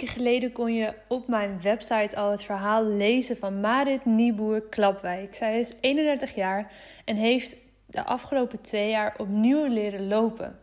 [0.00, 5.34] Geleden kon je op mijn website al het verhaal lezen van Marit Nieboer Klapwijk.
[5.34, 6.72] Zij is 31 jaar
[7.04, 10.58] en heeft de afgelopen twee jaar opnieuw leren lopen.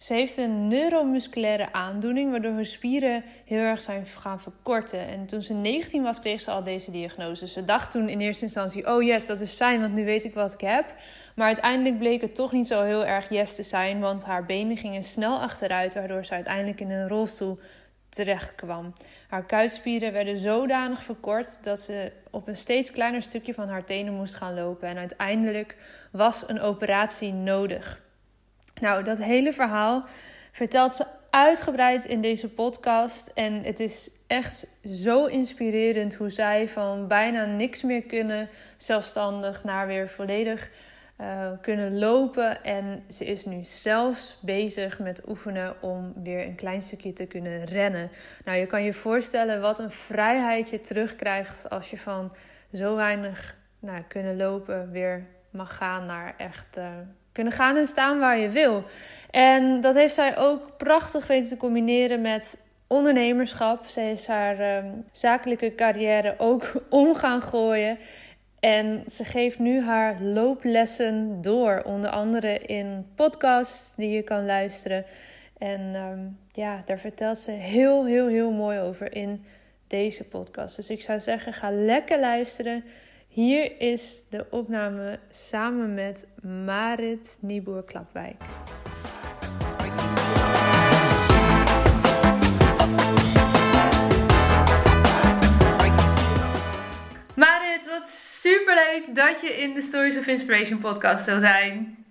[0.00, 5.08] Ze heeft een neuromusculaire aandoening, waardoor haar spieren heel erg zijn gaan verkorten.
[5.08, 7.46] En toen ze 19 was, kreeg ze al deze diagnose.
[7.46, 10.34] Ze dacht toen in eerste instantie: oh yes, dat is fijn, want nu weet ik
[10.34, 10.94] wat ik heb.
[11.34, 14.76] Maar uiteindelijk bleek het toch niet zo heel erg yes te zijn, want haar benen
[14.76, 17.58] gingen snel achteruit, waardoor ze uiteindelijk in een rolstoel
[18.10, 18.92] terecht kwam.
[19.28, 24.14] Haar kuitspieren werden zodanig verkort dat ze op een steeds kleiner stukje van haar tenen
[24.14, 24.88] moest gaan lopen.
[24.88, 25.76] En uiteindelijk
[26.12, 28.00] was een operatie nodig.
[28.80, 30.04] Nou, dat hele verhaal
[30.52, 33.30] vertelt ze uitgebreid in deze podcast.
[33.34, 39.86] En het is echt zo inspirerend hoe zij van bijna niks meer kunnen zelfstandig naar
[39.86, 40.70] weer volledig
[41.20, 42.64] uh, kunnen lopen.
[42.64, 47.64] En ze is nu zelfs bezig met oefenen om weer een klein stukje te kunnen
[47.64, 48.10] rennen.
[48.44, 52.32] Nou, je kan je voorstellen wat een vrijheid je terugkrijgt als je van
[52.72, 56.76] zo weinig nou, kunnen lopen weer mag gaan naar echt.
[56.78, 56.88] Uh,
[57.32, 58.84] kunnen gaan en staan waar je wil.
[59.30, 63.86] En dat heeft zij ook prachtig weten te combineren met ondernemerschap.
[63.86, 67.98] Ze is haar uh, zakelijke carrière ook om gaan gooien.
[68.60, 75.04] En ze geeft nu haar looplessen door, onder andere in podcasts die je kan luisteren.
[75.58, 79.44] En um, ja, daar vertelt ze heel, heel, heel mooi over in
[79.86, 80.76] deze podcast.
[80.76, 82.84] Dus ik zou zeggen, ga lekker luisteren.
[83.28, 87.84] Hier is de opname samen met Marit Nieboer
[98.42, 102.04] wat superleuk dat je in de Stories of Inspiration podcast zou zijn.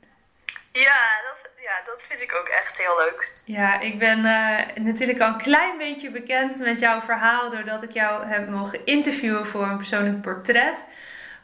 [0.72, 3.32] Ja, dat, ja, dat vind ik ook echt heel leuk.
[3.46, 7.92] Ja, ik ben uh, natuurlijk al een klein beetje bekend met jouw verhaal doordat ik
[7.92, 10.84] jou heb mogen interviewen voor een persoonlijk portret.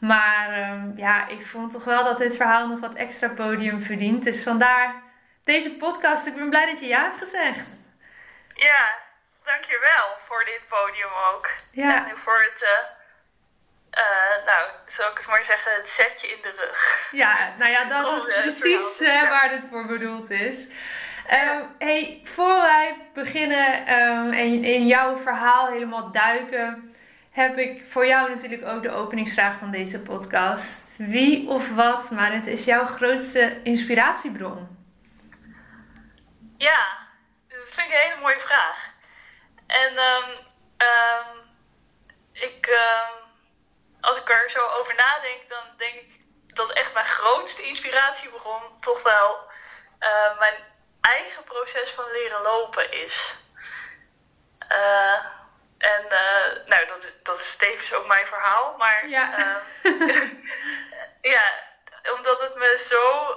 [0.00, 4.24] Maar um, ja, ik vond toch wel dat dit verhaal nog wat extra podium verdient.
[4.24, 5.02] Dus vandaar
[5.44, 6.26] deze podcast.
[6.26, 7.68] Ik ben blij dat je ja hebt gezegd.
[8.54, 8.94] Ja,
[9.44, 11.50] dankjewel voor dit podium ook.
[11.72, 12.08] Ja.
[12.08, 12.95] En voor het, uh,
[13.96, 17.08] uh, nou, zou ik eens maar zeggen, het setje in de rug.
[17.10, 20.66] Ja, nou ja, dat is precies uh, waar dit voor bedoeld is.
[21.30, 26.96] Uh, hey, voor wij beginnen um, en in jouw verhaal helemaal duiken,
[27.30, 30.96] heb ik voor jou natuurlijk ook de openingsvraag van deze podcast.
[30.96, 34.76] Wie of wat, maar het is jouw grootste inspiratiebron?
[36.56, 36.86] Ja,
[37.48, 38.94] dat vind ik een hele mooie vraag.
[39.66, 40.30] En um,
[40.78, 41.44] um,
[42.32, 42.78] ik,
[44.06, 49.02] als ik er zo over nadenk, dan denk ik dat echt mijn grootste inspiratiebron toch
[49.02, 49.50] wel
[50.00, 50.54] uh, mijn
[51.00, 53.34] eigen proces van leren lopen is.
[54.72, 55.24] Uh,
[55.78, 58.76] en uh, nou, dat is, dat is tevens ook mijn verhaal.
[58.76, 59.60] Maar ja,
[61.32, 61.52] ja
[62.16, 63.34] omdat het me zo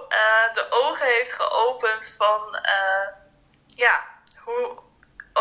[0.53, 2.67] de ogen heeft geopend van
[3.75, 4.07] ja,
[4.43, 4.79] hoe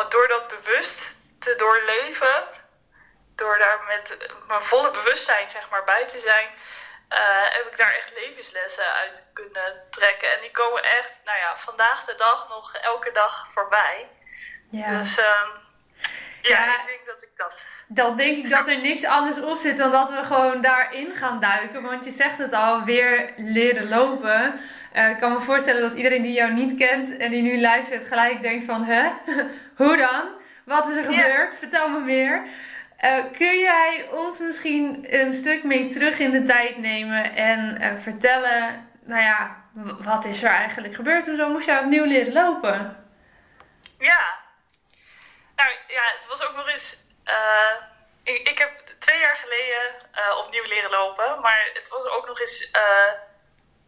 [0.09, 2.49] door dat bewust te doorleven,
[3.39, 4.17] door daar met
[4.49, 6.49] mijn volle bewustzijn zeg maar bij te zijn,
[7.57, 10.35] heb ik daar echt levenslessen uit kunnen trekken.
[10.35, 14.09] En die komen echt, nou ja, vandaag de dag nog elke dag voorbij.
[14.71, 14.99] Ja.
[14.99, 15.51] Dus um,
[16.43, 17.63] ja, ik denk dat ik dat.
[17.87, 21.41] Dan denk ik dat er niks anders op zit dan dat we gewoon daarin gaan
[21.41, 21.83] duiken.
[21.83, 24.61] Want je zegt het al, weer leren lopen.
[24.95, 28.07] Uh, ik kan me voorstellen dat iedereen die jou niet kent en die nu luistert
[28.07, 28.85] gelijk denkt van...
[28.85, 29.11] Hè?
[29.77, 30.29] Hoe dan?
[30.65, 31.55] Wat is er gebeurd?
[31.59, 32.43] Vertel me meer.
[33.05, 38.03] Uh, kun jij ons misschien een stuk mee terug in de tijd nemen en uh,
[38.03, 38.91] vertellen...
[39.01, 39.65] Nou ja,
[40.01, 41.27] wat is er eigenlijk gebeurd?
[41.27, 43.07] Hoezo moest jij opnieuw leren lopen?
[43.99, 44.39] Ja,
[45.57, 46.99] nou ja, het was ook nog eens.
[47.25, 47.75] Uh,
[48.23, 49.95] ik, ik, heb twee jaar geleden
[50.45, 51.41] opnieuw leren lopen.
[51.41, 52.71] Maar het was ook nog eens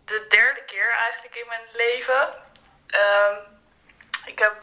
[0.04, 2.28] de derde keer eigenlijk in mijn leven.
[2.86, 3.36] Ehm,
[4.24, 4.62] ik heb,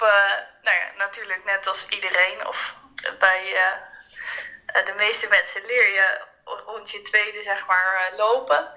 [0.62, 2.76] nou ja, natuurlijk net als iedereen of
[3.20, 3.56] bij
[4.68, 6.22] de meeste mensen leer je
[6.66, 8.72] rond je tweede, zeg maar, lopen.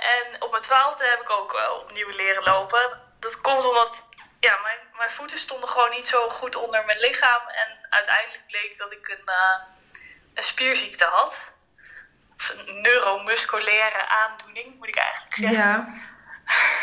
[0.00, 3.00] en op mijn twaalfde heb ik ook opnieuw leren lopen.
[3.20, 4.04] Dat komt omdat
[4.40, 7.48] ja, mijn, mijn voeten stonden gewoon niet zo goed onder mijn lichaam.
[7.48, 9.30] En uiteindelijk bleek dat ik een,
[10.34, 11.34] een spierziekte had
[12.36, 15.58] een neuromusculaire aandoening, moet ik eigenlijk zeggen.
[15.58, 15.94] Ja.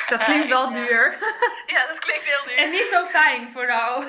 [0.07, 1.17] Dat klinkt wel duur.
[1.67, 2.57] Ja, dat klinkt heel duur.
[2.57, 4.05] En niet zo fijn voor jou.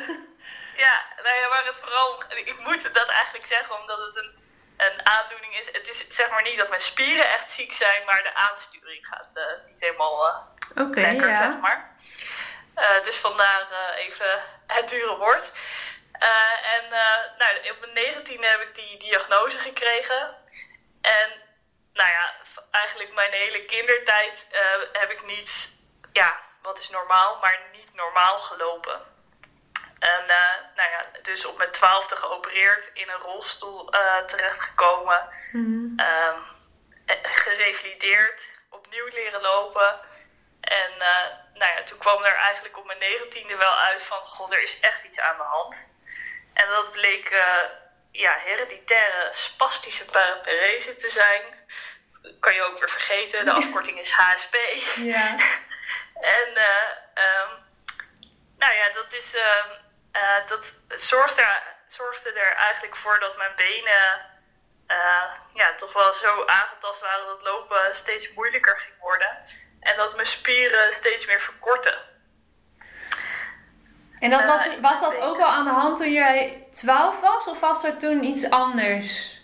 [0.77, 4.39] Ja, nou ja, maar het vooral, ik moet dat eigenlijk zeggen omdat het een,
[4.77, 5.67] een aandoening is.
[5.67, 9.29] Het is zeg maar niet dat mijn spieren echt ziek zijn, maar de aansturing gaat
[9.35, 11.43] uh, niet helemaal uh, lekker, ja.
[11.43, 11.97] zeg maar.
[12.77, 15.51] Uh, dus vandaar even het dure woord.
[16.63, 16.89] en
[17.39, 20.37] nou, op mijn negentiende heb ik die diagnose gekregen.
[21.01, 21.31] En
[21.93, 22.35] nou ja,
[22.71, 24.47] eigenlijk mijn hele kindertijd
[24.93, 25.73] heb ik niet,
[26.13, 29.14] ja, wat is normaal, maar niet normaal gelopen.
[30.05, 35.95] En uh, nou ja, dus op mijn twaalfde geopereerd, in een rolstoel uh, terechtgekomen, mm
[35.97, 36.45] -hmm.
[37.23, 40.01] gerevalideerd, opnieuw leren lopen.
[40.61, 40.91] En
[41.55, 44.81] nou ja, toen kwam er eigenlijk op mijn negentiende wel uit van, god, er is
[44.81, 45.87] echt iets aan de hand.
[46.55, 47.45] En dat bleek
[48.11, 51.43] ja, hereditaire spastische paraparese te zijn.
[52.23, 53.45] Dat kan je ook weer vergeten.
[53.45, 54.57] De afkorting is HSP.
[54.97, 55.37] Ja.
[56.39, 57.49] en uh,
[58.59, 59.35] nou ja, dat is.
[59.35, 59.83] Uh,
[60.47, 61.47] dat zorgde,
[61.87, 64.33] zorgde er eigenlijk voor dat mijn benen
[64.89, 69.39] uh, ja, toch wel zo aangetast waren dat lopen steeds moeilijker ging worden.
[69.81, 71.99] En dat mijn spieren steeds meer verkorten.
[74.21, 77.47] En dat was, uh, was dat ook al aan de hand toen jij 12 was,
[77.47, 79.39] of was er toen iets anders?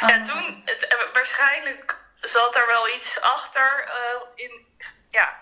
[0.00, 3.88] Ja, toen, het, eh, waarschijnlijk zat er wel iets achter.
[4.34, 4.80] In,
[5.10, 5.36] ja,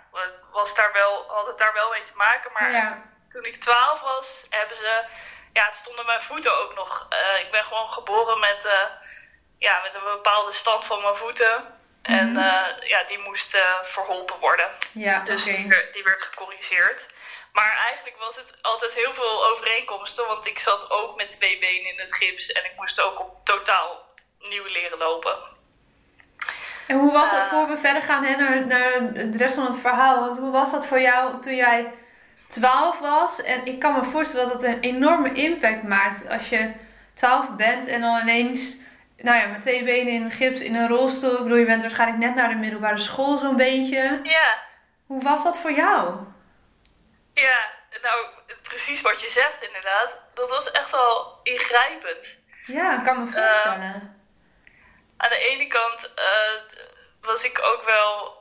[0.53, 2.53] was daar wel, had het daar wel mee te maken.
[2.53, 5.05] Maar toen ik 12 was, hebben ze,
[5.53, 7.09] ja, stonden mijn voeten ook nog.
[7.13, 8.73] Uh, ik ben gewoon geboren met, uh,
[9.59, 11.75] ja, met een bepaalde stand van mijn voeten.
[12.03, 12.83] En mm -hmm.
[12.83, 14.71] ja, die moest verholpen worden.
[14.93, 15.57] Ja, dus okay.
[15.57, 17.07] die, die werd gecorrigeerd.
[17.57, 21.91] Maar eigenlijk was het altijd heel veel overeenkomsten, want ik zat ook met twee benen
[21.91, 24.05] in het gips en ik moest ook op totaal
[24.39, 25.37] nieuw leren lopen.
[26.87, 29.81] En hoe was dat voor we verder gaan hè, naar, naar de rest van het
[29.81, 30.21] verhaal?
[30.21, 31.95] Want hoe was dat voor jou toen jij
[32.49, 33.43] 12 was?
[33.43, 36.73] En ik kan me voorstellen dat het een enorme impact maakt als je
[37.15, 38.77] 12 bent en dan ineens,
[39.17, 41.33] nou ja, met twee benen in gips in een rolstoel.
[41.33, 44.21] Ik bedoel, je bent waarschijnlijk net naar de middelbare school zo'n beetje.
[44.23, 44.59] Ja.
[45.07, 46.17] Hoe was dat voor jou?
[47.35, 47.71] Ja,
[48.03, 48.27] nou,
[48.63, 50.17] precies wat je zegt inderdaad.
[50.35, 52.39] Dat was echt wel ingrijpend.
[52.67, 53.81] Ja, ik kan me voorstellen.
[53.81, 54.15] Uh,
[55.17, 56.79] aan de ene kant uh,
[57.21, 58.35] was ik ook wel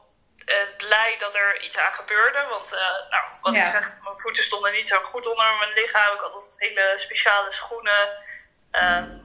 [0.77, 2.45] blij dat er iets aan gebeurde.
[2.49, 2.69] Want,
[3.09, 6.13] nou, wat ik zeg, mijn voeten stonden niet zo goed onder mijn lichaam.
[6.13, 8.09] Ik had altijd hele speciale schoenen.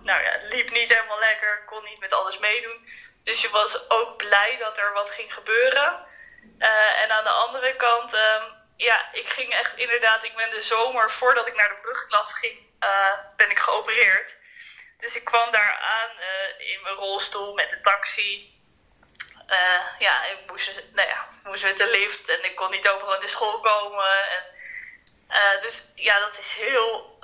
[0.02, 1.62] nou ja, het liep niet helemaal lekker.
[1.66, 2.88] kon niet met alles meedoen.
[3.24, 6.06] Dus je was ook blij dat er wat ging gebeuren.
[7.02, 8.14] en aan de andere kant
[8.80, 12.58] ja, ik ging echt inderdaad, ik ben de zomer voordat ik naar de brugklas ging,
[12.80, 14.36] uh, ben ik geopereerd.
[14.98, 18.58] Dus ik kwam daar aan uh, in mijn rolstoel met de taxi.
[19.50, 23.14] Uh, ja, ik moest, nou ja, moest met de lift en ik kon niet overal
[23.14, 24.30] in de school komen.
[24.30, 24.44] En,
[25.60, 27.18] dus ja, dat is heel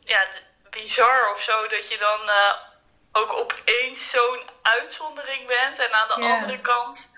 [0.00, 0.26] ja,
[0.70, 2.30] bizar of zo dat je dan
[3.12, 5.78] ook opeens zo'n uitzondering bent.
[5.78, 6.32] En aan de yeah.
[6.32, 7.08] andere kant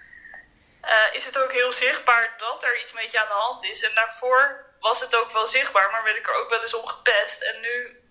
[1.12, 3.82] is het ook heel zichtbaar dat er iets met je aan de hand is.
[3.82, 6.86] En daarvoor was het ook wel zichtbaar, maar werd ik er ook wel eens om
[6.86, 7.42] gepest.
[7.42, 8.02] En nu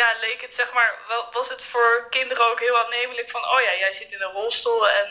[0.00, 0.90] ja, leek het, zeg maar,
[1.32, 4.88] was het voor kinderen ook heel aannemelijk van, oh ja, jij zit in een rolstoel
[4.88, 5.08] en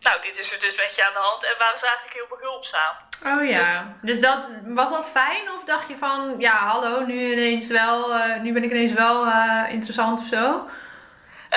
[0.00, 1.44] nou, dit is er dus met je aan de hand.
[1.44, 2.94] En waren ze eigenlijk heel behulpzaam.
[3.26, 7.32] Oh ja, dus, dus dat, was dat fijn of dacht je van, ja, hallo, nu
[7.32, 9.26] ineens wel, nu ben ik ineens wel
[9.68, 10.68] interessant of zo?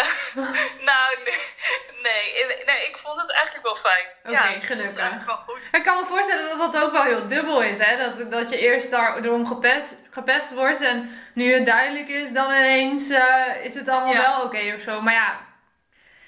[0.89, 4.06] nou, nee, nee, nee, ik vond het eigenlijk wel fijn.
[4.24, 5.25] Oké, okay, ja, gelukkig.
[5.25, 5.60] Wel goed.
[5.72, 7.98] Ik kan me voorstellen dat dat ook wel heel dubbel is, hè?
[7.98, 13.10] Dat, dat je eerst daarom gepest, gepest wordt en nu het duidelijk is, dan ineens
[13.10, 14.22] uh, is het allemaal ja.
[14.22, 15.01] wel oké okay of zo.
[15.01, 15.48] Maar ja.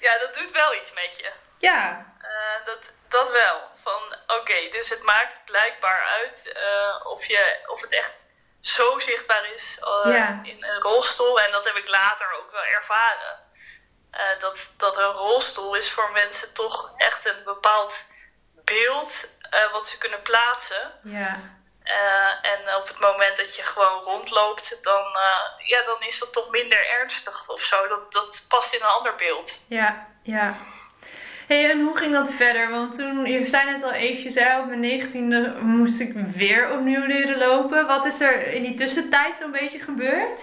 [0.00, 1.30] Ja, dat doet wel iets met je.
[1.58, 2.06] Ja.
[2.22, 3.70] Uh, dat, dat wel.
[3.82, 8.26] Van oké, okay, dus het maakt blijkbaar uit uh, of, je, of het echt
[8.60, 10.40] zo zichtbaar is ja.
[10.42, 11.40] in een rolstoel.
[11.40, 13.41] En dat heb ik later ook wel ervaren.
[14.12, 17.94] Uh, dat, dat een rolstoel is voor mensen toch echt een bepaald
[18.64, 20.92] beeld uh, wat ze kunnen plaatsen.
[21.02, 21.40] Ja.
[21.84, 25.04] Uh, en op het moment dat je gewoon rondloopt, dan,
[25.58, 27.88] ja, dan is dat toch minder ernstig of zo.
[27.88, 29.60] Dat, dat past in een ander beeld.
[29.68, 30.56] Ja, ja.
[31.46, 32.70] hey, en hoe ging dat verder?
[32.70, 37.06] Want toen, je zei net al eventjes, hè, op mijn negentiende moest ik weer opnieuw
[37.06, 37.86] leren lopen.
[37.86, 40.40] Wat is er in die tussentijd zo'n beetje gebeurd?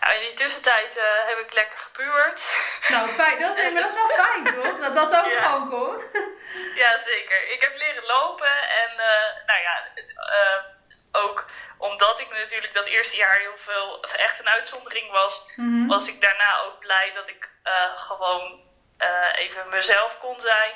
[0.00, 2.40] Nou, in die tussentijd uh, heb ik lekker gepuurd.
[2.88, 3.40] Nou, fijn.
[3.40, 4.78] Dat is, maar dat is wel fijn, toch?
[4.80, 5.42] Dat dat ook ja.
[5.42, 6.02] gewoon komt.
[6.74, 7.50] Ja, zeker.
[7.50, 9.82] Ik heb leren lopen en, uh, nou ja,
[10.16, 10.62] uh,
[11.12, 11.44] ook
[11.78, 15.88] omdat ik natuurlijk dat eerste jaar heel veel echt een uitzondering was, mm -hmm.
[15.88, 17.48] was ik daarna ook blij dat ik
[17.94, 18.68] gewoon
[19.34, 20.72] even mezelf kon zijn.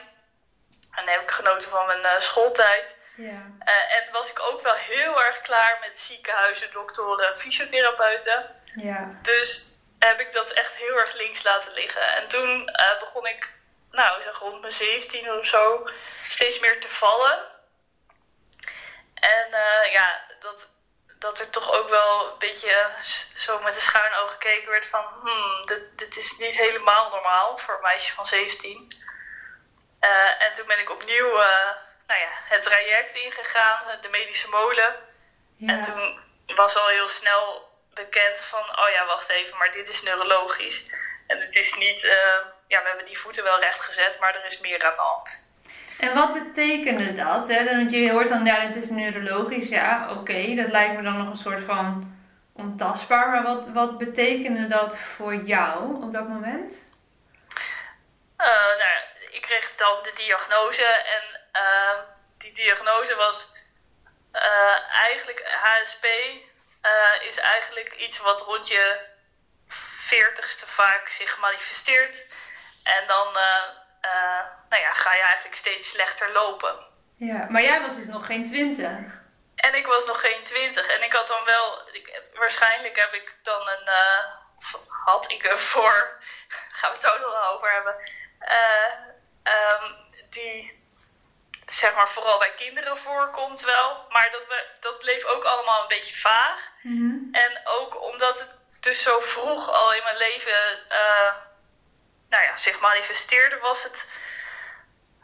[0.91, 2.97] En heb ik genoten van mijn schooltijd.
[3.17, 3.43] Ja.
[3.89, 8.64] en was ik ook wel heel erg klaar met ziekenhuizen, doktoren, fysiotherapeuten.
[8.75, 9.19] Ja.
[9.23, 9.65] Dus
[9.99, 12.15] heb ik dat echt heel erg links laten liggen.
[12.15, 13.53] En toen uh, begon ik,
[13.91, 15.89] nou zeg rond mijn 17 of zo,
[16.29, 17.39] steeds meer te vallen.
[19.15, 20.69] En uh, ja, dat,
[21.19, 22.91] dat er toch ook wel een beetje
[23.37, 25.05] zo met een schuin oog gekeken werd van...
[25.23, 29.03] Hmm, dit, dit is niet helemaal normaal voor een meisje van 17.
[30.01, 31.31] Uh, eh, en toen ben ik opnieuw
[32.07, 34.97] nou ja, het traject ingegaan, de medische molen.
[35.57, 35.69] Ja.
[35.69, 36.21] En toen
[36.57, 37.64] was al heel snel
[37.95, 40.85] bekend van, oh ja, wacht even, maar dit is neurologisch.
[41.27, 42.13] En het is niet, uh,
[42.67, 45.43] ja, we hebben die voeten wel recht gezet, maar er is meer aan de hand.
[45.99, 47.49] En wat betekende dat?
[47.49, 47.65] Hè?
[47.65, 51.17] Want je hoort dan, ja, het is neurologisch, ja, oké, okay, dat lijkt me dan
[51.17, 52.17] nog een soort van
[52.53, 53.29] ontastbaar.
[53.29, 56.85] Maar wat, wat betekende dat voor jou op dat moment?
[58.39, 58.97] Uh, nou,
[59.31, 61.99] ik kreeg dan de diagnose en uh,
[62.39, 63.53] die diagnose was
[64.93, 66.07] eigenlijk HSP,
[66.85, 69.13] uh, is eigenlijk iets wat rond je
[70.09, 72.23] veertigste vaak zich manifesteert.
[72.83, 73.65] En dan uh,
[74.03, 76.87] uh, nou ja, ga je eigenlijk steeds slechter lopen.
[77.17, 79.23] Ja, maar jij was dus nog geen twintig.
[79.55, 80.87] En ik was nog geen twintig.
[80.87, 83.89] En ik had dan wel, ik, waarschijnlijk heb ik dan een,
[84.89, 86.19] had ik ervoor,
[86.79, 87.95] gaan we het zo nog over hebben,
[89.45, 89.97] um,
[90.31, 90.84] die
[91.67, 94.07] zeg maar vooral bij kinderen voorkomt wel.
[94.09, 96.73] Maar dat, we, dat bleef ook allemaal een beetje vaag.
[96.83, 101.33] Mm En ook omdat het dus zo vroeg al in mijn leven uh,
[102.29, 104.09] nou ja, zich manifesteerde, was het,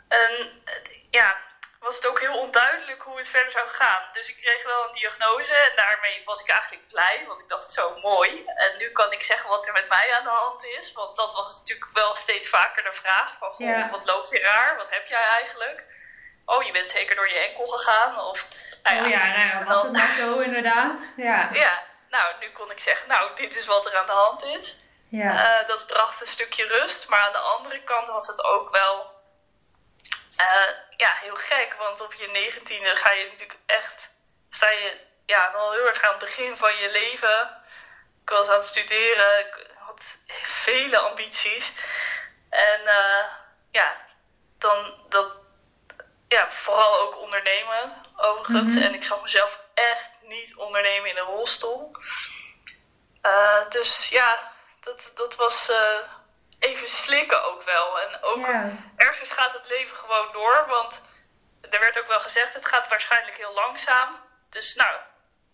[0.08, 0.62] een,
[1.10, 1.36] ja,
[1.80, 4.02] was het ook heel onduidelijk hoe het verder zou gaan.
[4.12, 7.72] Dus ik kreeg wel een diagnose en daarmee was ik eigenlijk blij, want ik dacht
[7.72, 8.46] zo mooi.
[8.46, 11.32] En nu kan ik zeggen wat er met mij aan de hand is, want dat
[11.32, 13.90] was natuurlijk wel steeds vaker de vraag van, goh, ja.
[13.90, 15.82] wat loopt je raar, wat heb jij eigenlijk?
[16.44, 18.20] Oh, je bent zeker door je enkel gegaan.
[18.20, 18.46] Of,
[18.82, 21.00] nou ja, oh ja, nou, was het maar zo inderdaad.
[21.16, 21.50] Ja.
[21.52, 24.76] ja, nou, nu kon ik zeggen, nou, dit is wat er aan de hand is.
[25.08, 25.60] Ja.
[25.60, 29.20] Uh, dat bracht een stukje rust, maar aan de andere kant was het ook wel
[30.40, 31.74] uh, ja, heel gek.
[31.78, 34.10] Want op je negentiende ga je natuurlijk echt,
[34.50, 37.62] sta je ja, wel heel erg aan het begin van je leven.
[38.22, 40.02] Ik was aan het studeren, ik had
[40.42, 41.72] vele ambities.
[42.48, 43.24] En uh,
[43.70, 43.96] ja,
[44.58, 45.32] dan, dat,
[46.30, 48.74] ja, vooral ook ondernemen, overigens.
[48.74, 51.96] Mm En ik zag mezelf echt niet ondernemen in een rolstoel.
[53.22, 55.76] Uh, dus ja, dat, dat was uh,
[56.58, 58.00] even slikken ook wel.
[58.00, 58.70] En ook yeah.
[58.96, 61.02] ergens gaat het leven gewoon door, want
[61.70, 64.20] er werd ook wel gezegd, het gaat waarschijnlijk heel langzaam.
[64.50, 64.96] Dus nou,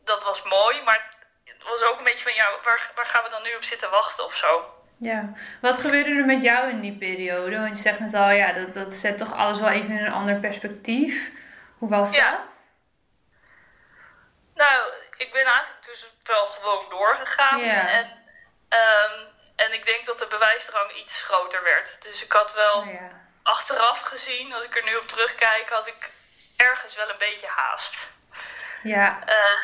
[0.04, 1.14] dat was mooi, maar
[1.44, 3.90] het was ook een beetje van, ja, waar, waar gaan we dan nu op zitten
[3.90, 4.75] wachten of zo?
[4.98, 7.58] Ja, wat gebeurde er met jou in die periode?
[7.58, 10.12] Want je zegt net al, ja, dat, dat zet toch alles wel even in een
[10.12, 11.30] ander perspectief.
[11.78, 12.30] Hoe was ja.
[12.30, 12.64] dat?
[14.54, 17.60] Nou, ik ben eigenlijk dus wel gewoon doorgegaan.
[17.60, 17.88] Ja.
[17.88, 18.04] En,
[18.68, 19.26] um,
[19.56, 22.02] en ik denk dat de bewijsdrang iets groter werd.
[22.02, 23.10] Dus ik had wel oh, ja.
[23.42, 26.10] achteraf gezien, als ik er nu op terugkijk, had ik
[26.56, 27.96] ergens wel een beetje haast.
[28.82, 29.18] Ja.
[29.28, 29.60] Uh,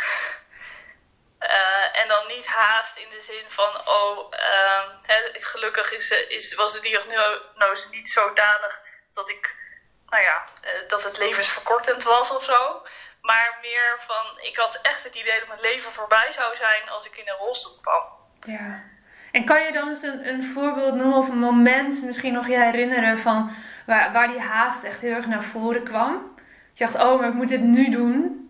[1.43, 6.55] uh, en dan niet haast in de zin van, oh, uh, hè, gelukkig is, is,
[6.55, 8.81] was de diagnose niet zodanig
[9.13, 9.57] dat ik,
[10.07, 12.87] nou ja, uh, dat het levensverkortend was of zo.
[13.23, 17.07] Maar meer van, ik had echt het idee dat mijn leven voorbij zou zijn als
[17.07, 18.03] ik in een rolstoel kwam.
[18.47, 18.83] Ja.
[19.33, 22.59] En kan je dan eens een, een voorbeeld noemen of een moment misschien nog je
[22.59, 23.57] herinneren van
[23.87, 26.41] waar, waar die haast echt heel erg naar voren kwam?
[26.73, 28.41] Je dacht, oh, maar ik moet dit nu doen.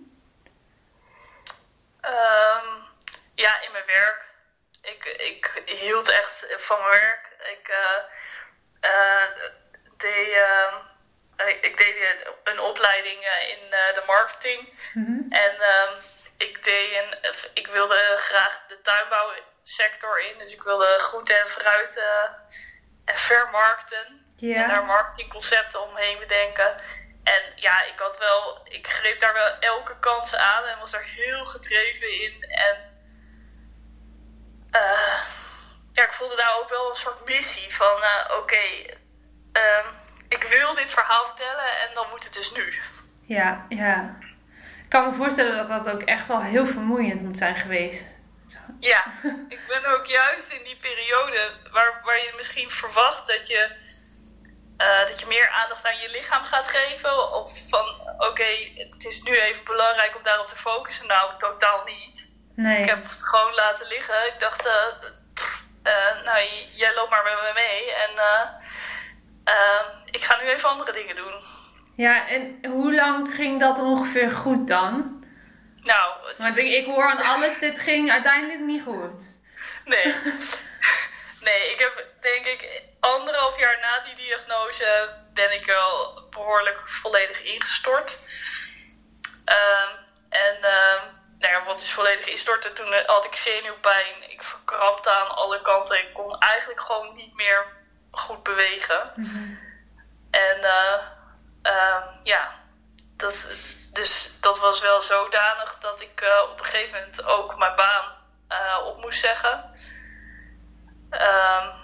[2.05, 2.82] Um,
[3.35, 4.31] ja, in mijn werk.
[4.83, 7.31] Ik, ik hield echt van mijn werk.
[7.59, 7.99] Ik uh,
[8.91, 9.27] uh,
[9.97, 10.75] deed, uh,
[11.61, 14.73] ik deed een opleiding in de marketing.
[14.93, 15.33] Mm -hmm.
[15.33, 15.93] En ehm,
[16.37, 20.39] ik, deed een, ik wilde graag de tuinbouwsector in.
[20.39, 21.97] Dus ik wilde groente en fruit
[23.05, 24.35] en vermarkten.
[24.37, 24.63] Yeah.
[24.63, 26.77] En daar marketingconcepten omheen bedenken.
[27.25, 31.03] En ja, ik had wel, ik greep daar wel elke kans aan en was daar
[31.03, 32.43] heel gedreven in.
[32.43, 32.92] En
[34.73, 35.19] uh,
[35.93, 38.99] ja, ik voelde daar ook wel een soort missie van, uh, oké, okay,
[39.53, 40.01] um,
[40.77, 42.75] dit verhaal vertellen en dan moet het dus nu.
[43.27, 44.17] Ja, ja.
[44.83, 48.05] Ik kan me voorstellen dat dat ook echt wel heel vermoeiend moet zijn geweest.
[48.81, 49.05] Ja,
[49.57, 53.71] ik ben ook juist in die periode waar, waar je misschien verwacht dat je,
[54.79, 57.33] uh, dat je meer aandacht aan je lichaam gaat geven.
[57.33, 57.87] Of van
[58.19, 61.07] oké, het is nu even belangrijk om daarop te focussen.
[61.07, 62.31] Nou, totaal niet.
[62.57, 62.83] Nee.
[62.83, 64.27] Ik heb het gewoon laten liggen.
[64.27, 64.73] Ik dacht, uh,
[65.85, 66.39] uh, nou,
[66.75, 67.95] jij loopt maar met me mee.
[67.95, 68.11] En
[70.11, 71.35] ik ga nu even andere dingen doen.
[71.97, 75.25] Ja, en hoe lang ging dat ongeveer goed dan?
[75.83, 79.23] Nou, want ik, ik hoor aan alles, dit ging uiteindelijk niet goed.
[79.85, 80.15] Nee.
[81.43, 87.43] Nee, ik heb denk ik anderhalf jaar na die diagnose ben ik wel behoorlijk volledig
[87.43, 88.19] ingestort.
[89.45, 91.03] Um, en uh,
[91.43, 92.75] nou ja, wat is volledig instorten?
[92.75, 94.31] Toen had ik zenuwpijn.
[94.31, 95.99] Ik verkrampte aan alle kanten.
[95.99, 97.67] Ik kon eigenlijk gewoon niet meer
[98.11, 99.13] goed bewegen.
[99.15, 99.59] Mm -hmm.
[100.31, 100.99] En uh,
[101.63, 102.61] uh, ja,
[103.17, 103.35] dat,
[103.93, 108.21] dus dat was wel zodanig dat ik uh, op een gegeven moment ook mijn baan
[108.85, 109.75] op moest zeggen.
[111.11, 111.83] Um,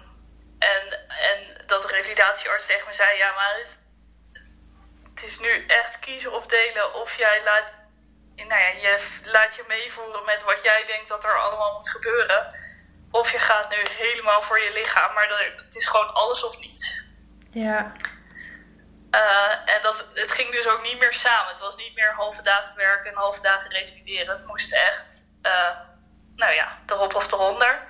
[0.59, 3.69] en, en dat de revalidatiearts tegen me zei: Ja, maar het,
[5.15, 7.73] het, is nu echt kiezen of delen of jij laat,
[8.47, 12.55] nou ja, je laat je meevoeren met wat jij denkt dat er allemaal moet gebeuren.
[13.11, 16.59] Of je gaat nu helemaal voor je lichaam, maar dat, het is gewoon alles of
[16.61, 17.05] niets.
[17.51, 17.93] Ja.
[19.15, 21.53] Uh, en dat, het ging dus ook niet meer samen.
[21.53, 24.37] Het was niet meer halve dagen werken en halve dagen revalideren.
[24.37, 25.77] Het moest echt, uh,
[26.37, 27.81] nou ja, erop of eronder.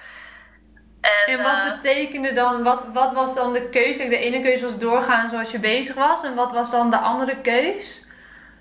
[1.00, 4.08] En, en wat uh, betekende dan, wat, wat was dan de keuze?
[4.08, 6.24] De ene keuze was doorgaan zoals je bezig was.
[6.24, 8.06] En wat was dan de andere keus?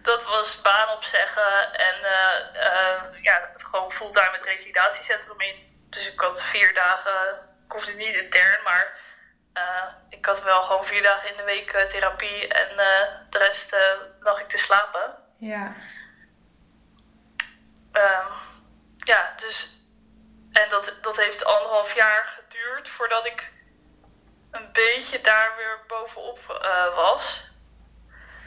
[0.08, 1.96] Dat was baan opzeggen en
[3.22, 5.86] ja, gewoon fulltime het revalidatiecentrum in.
[5.90, 7.12] Dus ik had vier dagen,
[7.66, 8.98] ik hoefde niet intern, maar
[9.54, 13.38] uh, ik had wel gewoon vier dagen in de week uh, therapie en uh, de
[13.38, 13.76] rest
[14.20, 15.16] lag ik te slapen.
[15.38, 15.74] Ja.
[17.92, 18.32] Ehm,
[18.98, 19.76] ja, dus.
[20.52, 23.54] En dat, dat heeft anderhalf jaar geduurd voordat ik
[24.52, 26.40] een beetje daar weer bovenop
[26.96, 27.47] was.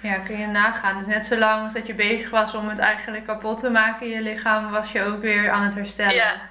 [0.03, 0.99] Ja, kun je nagaan.
[0.99, 4.07] Dus net zo lang als dat je bezig was om het eigenlijk kapot te maken
[4.07, 6.15] in je lichaam, was je ook weer aan het herstellen.
[6.15, 6.49] Ja.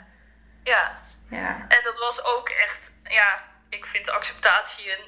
[0.63, 0.97] Ja.
[1.29, 1.65] ja.
[1.67, 5.05] En dat was ook echt, ja, ik vind acceptatie een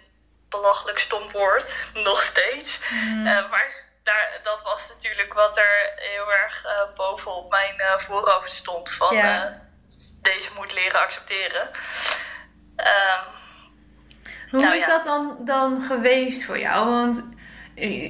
[0.50, 1.74] belachelijk stom woord,
[2.10, 2.80] nog steeds.
[2.92, 3.26] Mm.
[3.26, 3.68] Uh, maar
[4.04, 8.92] daar, dat was natuurlijk wat er heel erg uh, bovenop mijn uh, voorhoofd stond.
[8.92, 9.62] Van ja.
[10.22, 11.70] deze moet leren accepteren.
[12.78, 13.24] Um,
[14.50, 14.88] Hoe nou, is ja.
[14.88, 16.90] dat dan, dan geweest voor jou?
[16.90, 17.24] Want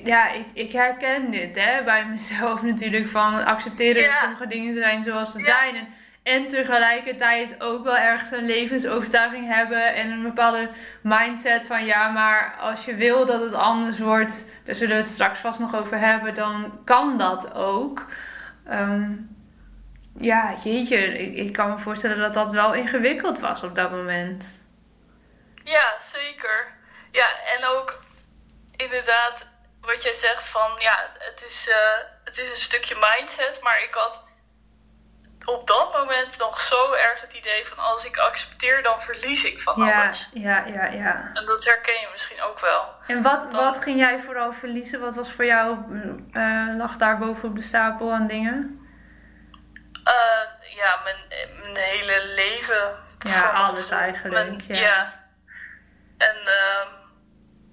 [0.05, 3.07] ja, ik, ik herken dit hè, bij mezelf natuurlijk.
[3.07, 5.75] Van accepteren dat sommige dingen zijn zoals ze zijn.
[5.75, 5.88] En
[6.23, 10.69] en tegelijkertijd ook wel ergens een levensovertuiging hebben en een bepaalde
[11.01, 15.12] mindset van ja, maar als je wil dat het anders wordt, daar zullen we het
[15.12, 18.05] straks vast nog over hebben, dan kan dat ook.
[18.71, 19.36] Um,
[20.17, 24.60] ja, jeetje, ik, ik kan me voorstellen dat dat wel ingewikkeld was op dat moment.
[25.63, 26.73] Ja, zeker.
[27.12, 28.03] Ja, en ook
[28.75, 29.47] inderdaad
[29.82, 31.76] wat jij zegt van ja, het is, uh,
[32.24, 34.24] het is een stukje mindset, maar ik had
[35.46, 39.60] op dat moment nog zo erg het idee van als ik accepteer, dan verlies ik
[39.60, 40.30] van ja, alles.
[40.34, 41.32] Ja, ja, ja.
[41.34, 42.94] En dat herken je misschien ook wel.
[43.08, 45.00] En wat, wat ging jij vooral verliezen?
[45.00, 45.78] Wat was voor jou,
[46.34, 48.80] uh, lag daar boven op de stapel aan dingen?
[50.08, 51.17] Uh, ja, mijn,
[51.62, 53.00] mijn hele leven.
[53.20, 54.34] Ja, alles eigenlijk.
[54.34, 54.82] Mijn, ja.
[54.82, 55.13] ja.
[56.17, 56.36] En,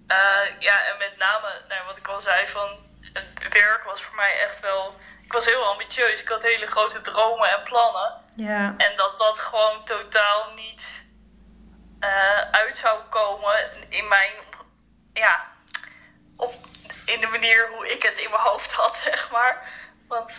[0.09, 2.68] uh, ja, en met name, nou, wat al zei, van
[3.12, 4.94] het werk was voor mij echt wel
[5.28, 6.20] ik was heel ambitieus.
[6.20, 8.12] Ik had hele grote dromen en plannen.
[8.35, 8.74] Ja.
[8.76, 10.83] En dat dat gewoon totaal niet
[12.00, 13.57] uh, uit zou komen
[13.88, 14.33] in mijn,
[15.12, 15.52] ja,
[16.37, 16.54] op,
[17.04, 19.68] in de manier hoe ik het in mijn hoofd had, zeg maar.
[20.09, 20.33] Want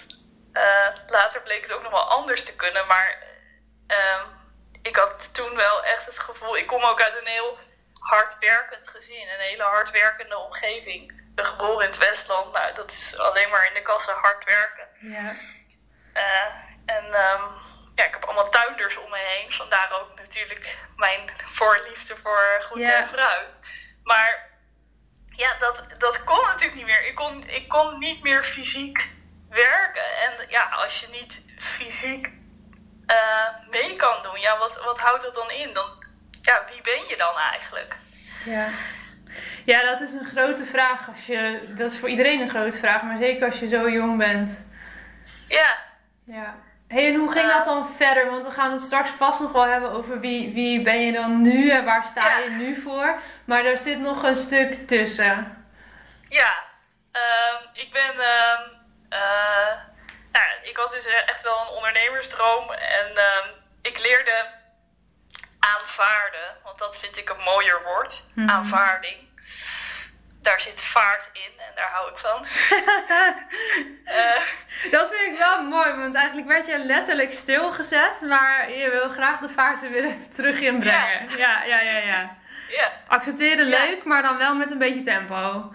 [0.54, 2.88] uh, later bleek het ook nog wel anders te kunnen.
[2.88, 3.24] Maar
[3.88, 4.22] uh,
[4.82, 7.58] ik had toen wel echt het gevoel, ik kom ook uit een heel
[8.00, 12.54] hardwerkend gezin, een hele hardwerkende omgeving geboren in het Westland.
[12.54, 14.88] Nou, dat is alleen maar in de kassen hard werken.
[15.00, 15.34] Ja.
[16.14, 16.46] Uh,
[16.86, 17.58] en um,
[17.96, 19.52] ja, ik heb allemaal tuinders om me heen.
[19.52, 22.98] Vandaar ook natuurlijk mijn voorliefde voor groente ja.
[22.98, 23.60] en fruit.
[24.04, 24.50] Maar
[25.30, 27.06] ja, dat, dat kon natuurlijk niet meer.
[27.06, 29.10] Ik kon, ik kon niet meer fysiek
[29.50, 30.16] werken.
[30.18, 32.34] En ja, als je niet fysiek
[33.08, 35.74] uh, mee kan doen, ja, wat, wat houdt dat dan in?
[35.74, 36.06] Dan,
[36.42, 37.96] ja, wie ben je dan eigenlijk?
[38.46, 38.68] Ja.
[39.66, 41.08] Ja, dat is een grote vraag.
[41.08, 44.18] Als je, dat is voor iedereen een grote vraag, maar zeker als je zo jong
[44.18, 44.66] bent.
[45.48, 45.78] Ja.
[46.24, 46.56] Ja.
[46.88, 48.30] Hey, en hoe ging uh, dat dan verder?
[48.30, 51.42] Want we gaan het straks vast nog wel hebben over wie, wie ben je dan
[51.42, 52.38] nu en waar sta ja.
[52.38, 53.20] je nu voor.
[53.46, 55.66] Maar er zit nog een stuk tussen.
[56.30, 56.58] Ja,
[57.12, 58.12] ehm, ik ben.
[58.20, 58.62] ehm,
[59.10, 59.76] eh,
[60.32, 63.48] nou, ik had dus echt wel een ondernemersdroom en ehm,
[63.82, 64.46] ik leerde
[65.60, 68.24] aanvaarden, want dat vind ik een mooier woord.
[68.36, 68.50] Mhm.
[68.50, 69.18] Aanvaarding.
[70.42, 72.46] Daar zit vaart in en daar hou ik van.
[74.06, 74.42] Eh,
[74.92, 79.40] Dat vind ik wel mooi, want eigenlijk werd je letterlijk stilgezet, maar je wil graag
[79.40, 81.30] de vaart er weer even terug inbrengen.
[81.38, 82.38] Ja, ja, ja, ja.
[82.70, 82.92] ja.
[83.08, 83.78] Accepteren Ja.
[83.86, 85.74] leuk, maar dan wel met een beetje tempo.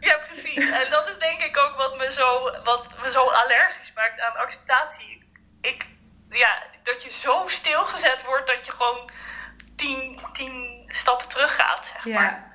[0.00, 0.70] Ja, precies.
[0.70, 4.36] En dat is denk ik ook wat me zo, wat me zo allergisch maakt aan
[4.36, 5.28] acceptatie.
[5.60, 5.86] Ik,
[6.30, 9.10] ja, dat je zo stilgezet wordt dat je gewoon
[9.76, 12.22] tien, tien stappen terug gaat, zeg maar.
[12.24, 12.50] Ja,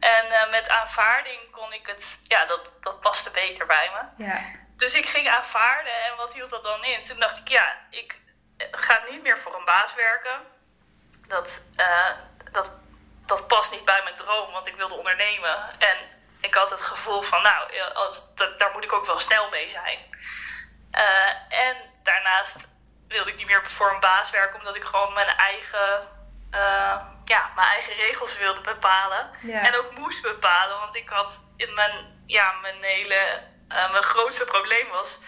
[0.00, 4.24] En eh, met aanvaarding kon ik het, ja, dat, dat paste beter bij me.
[4.24, 4.40] ja,
[4.76, 7.04] Dus ik ging aanvaarden en wat hield dat dan in?
[7.04, 8.20] Toen dacht ik, ja, ik
[8.70, 10.40] ga niet meer voor een baas werken.
[11.28, 12.10] Dat, eh,
[12.52, 12.70] dat,
[13.26, 15.56] dat past niet bij mijn droom, want ik wilde ondernemen.
[15.78, 15.96] En
[16.40, 19.70] ik had het gevoel van, nou, als, dat, daar moet ik ook wel snel mee
[19.70, 19.98] zijn.
[20.90, 22.56] Eh, en daarnaast
[23.08, 26.08] wilde ik niet meer voor een baas werken, omdat ik gewoon mijn eigen,
[26.50, 29.30] eh, ja, mijn eigen regels wilde bepalen.
[29.42, 29.62] Ja.
[29.62, 34.44] En ook moest bepalen, want ik had in mijn, ja, mijn hele, eh, mijn grootste
[34.44, 35.20] probleem was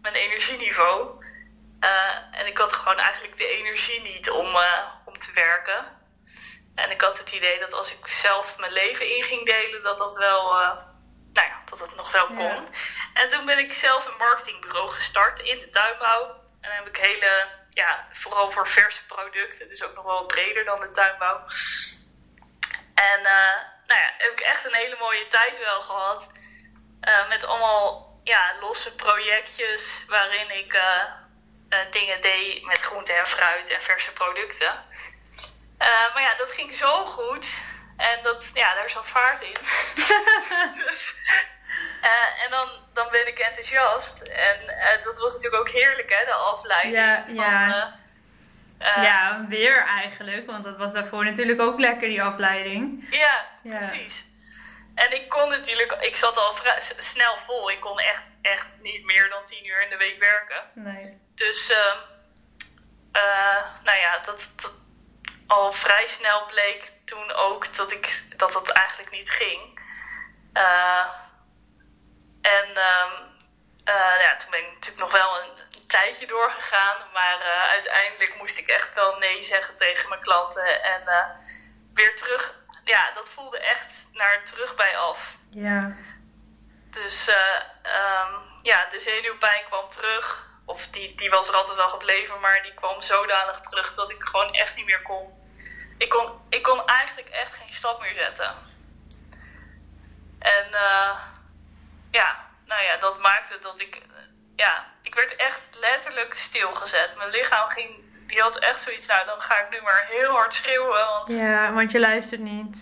[0.00, 1.24] mijn energieniveau.
[1.80, 4.56] Eh, en ik had gewoon eigenlijk de energie niet om,
[5.04, 5.94] om te werken.
[6.74, 9.98] En ik had het idee dat als ik zelf mijn leven in ging delen, dat
[9.98, 12.38] dat wel, nou ja, dat het nog wel kon.
[12.38, 12.64] Ja.
[13.14, 16.45] En toen ben ik zelf een marketingbureau gestart in de tuinbouw.
[16.66, 20.64] En dan heb ik hele, ja, vooral voor verse producten, dus ook nog wel breder
[20.64, 21.44] dan de tuinbouw.
[22.94, 23.54] En eh,
[23.86, 26.26] nou ja, heb ik echt een hele mooie tijd wel gehad.
[27.00, 33.70] Eh, met allemaal ja, losse projectjes waarin ik eh, dingen deed met groente en fruit
[33.70, 34.84] en verse producten.
[35.78, 37.46] Maar ja, dat ging zo goed.
[37.96, 39.56] En dat, ja, daar zat vaart in.
[40.86, 41.14] dus,
[42.10, 44.20] eh, en dan, dan ben ik enthousiast.
[44.22, 46.96] En eh, dat was natuurlijk ook heerlijk, hè, de afleiding.
[46.96, 47.98] Ja, van, ja.
[48.78, 53.06] eh, ja, weer eigenlijk, want dat was daarvoor natuurlijk ook lekker, die afleiding.
[53.10, 53.76] Ja, Ja.
[53.76, 54.24] precies.
[54.94, 56.54] En ik kon natuurlijk, ik zat al
[56.98, 57.70] snel vol.
[57.70, 60.62] Ik kon echt, echt niet meer dan tien uur in de week werken.
[60.74, 61.20] Nee.
[61.34, 61.98] Dus, ehm,
[63.12, 64.72] eh, nou ja, dat, dat
[65.46, 69.80] al vrij snel bleek toen ook dat ik dat het eigenlijk niet ging.
[70.52, 71.04] Eh,
[72.40, 73.12] en ehm,
[73.84, 78.36] eh, ja, toen ben ik natuurlijk nog wel een, een tijdje doorgegaan, maar eh, uiteindelijk
[78.38, 81.30] moest ik echt wel nee zeggen tegen mijn klanten en eh,
[81.94, 82.54] weer terug.
[82.84, 85.34] Ja, dat voelde echt naar terug bij af.
[85.50, 85.96] Ja.
[86.90, 90.44] Dus eh, ehm, ja, de zenuwpijn kwam terug.
[90.64, 94.22] Of die, die was er altijd wel gebleven, maar die kwam zodanig terug dat ik
[94.22, 95.44] gewoon echt niet meer kon.
[95.98, 98.54] Ik kon, ik kon eigenlijk echt geen stap meer zetten.
[100.38, 100.66] En
[102.10, 104.02] ja, nou ja, dat maakte dat ik.
[104.56, 107.10] Eh, ja, ik werd echt letterlijk stilgezet.
[107.16, 108.04] Mijn lichaam ging.
[108.26, 109.06] Die had echt zoiets.
[109.06, 112.76] Nou, dan ga ik nu maar heel hard schreeuwen, want ja, want je luistert niet.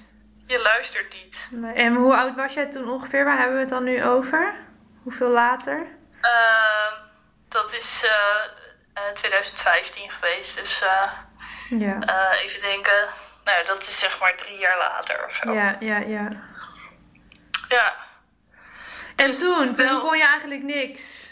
[0.46, 1.37] je luistert niet.
[1.50, 1.74] Nee.
[1.74, 3.24] En hoe oud was jij toen ongeveer?
[3.24, 4.54] Waar hebben we het dan nu over?
[5.02, 5.87] Hoeveel later?
[6.20, 6.92] Ehm,
[7.48, 8.44] dat is eh,
[9.06, 10.56] eh, 2015 geweest.
[10.56, 11.10] Dus eh,
[11.68, 11.98] Ja.
[12.00, 13.08] eh, even denken.
[13.44, 15.52] Nou, dat is zeg maar drie jaar later of zo.
[15.52, 16.28] Ja, ja, ja.
[17.68, 17.94] Ja.
[19.16, 21.23] En toen, toen kon je eigenlijk niks.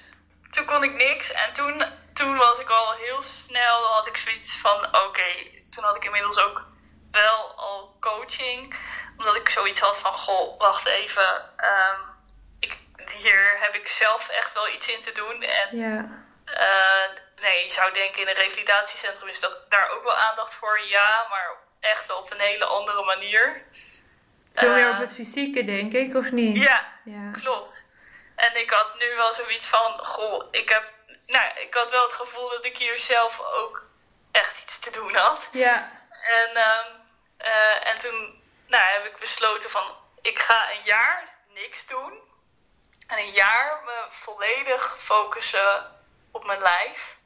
[0.53, 1.33] Toen kon ik niks.
[1.33, 1.83] En toen,
[2.15, 5.31] toen was ik al heel snel, had ik zoiets van, oké.
[5.71, 6.67] toen had ik inmiddels ook
[7.11, 8.75] wel al coaching.
[9.19, 11.51] Omdat ik zoiets had van, goh, wacht even.
[11.57, 12.01] ehm,
[12.61, 12.79] ik,
[13.17, 15.43] hier heb ik zelf echt wel iets in te doen.
[15.43, 16.21] En Ja.
[16.45, 20.81] Eh, nee, je zou denken in een revalidatiecentrum is dat daar ook wel aandacht voor,
[20.89, 23.63] ja, maar echt wel op een hele andere manier.
[24.55, 26.57] Veel meer op het fysieke, denk ik, of niet?
[26.63, 27.31] Ja, Ja.
[27.33, 27.85] klopt.
[28.37, 30.93] En ik had nu wel zoiets van, goh, ik heb,
[31.27, 33.85] nou, ik had wel het gevoel dat ik hier zelf ook
[34.33, 35.49] echt iets te doen had.
[35.53, 36.01] Ja.
[36.23, 36.87] En, ehm,
[37.37, 42.31] eh, en toen nou, heb ik besloten van, ik ga een jaar niks doen.
[43.07, 47.17] En een jaar me volledig focussen op mijn lijf.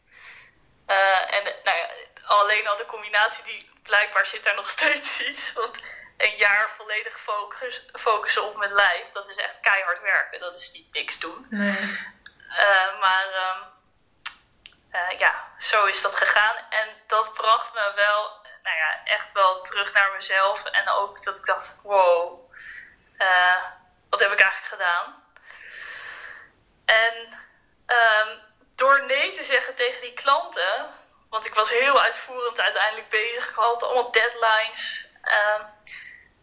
[0.87, 1.89] Eh, en nou ja,
[2.25, 5.53] alleen al de combinatie, die blijkbaar zit daar nog steeds iets.
[5.53, 5.79] Want
[6.17, 10.41] een jaar volledig focus, focussen op mijn lijf, dat is echt keihard werken.
[10.41, 11.47] Dat is niet niks doen.
[11.51, 11.99] Nee.
[12.57, 13.63] Eh, maar ehm,
[14.91, 16.57] eh, ja, zo is dat gegaan.
[16.71, 20.65] En dat bracht me wel, nou ja, echt wel terug naar mezelf.
[20.65, 22.53] En ook dat ik dacht, wow,
[23.17, 23.63] eh,
[24.11, 25.25] wat heb ik eigenlijk gedaan?
[26.85, 27.39] En
[27.87, 28.39] ehm,
[28.75, 30.87] door nee te zeggen tegen die klanten,
[31.31, 33.49] want ik was heel uitvoerend uiteindelijk bezig.
[33.49, 35.05] Ik had allemaal deadlines.
[35.23, 35.63] ehm,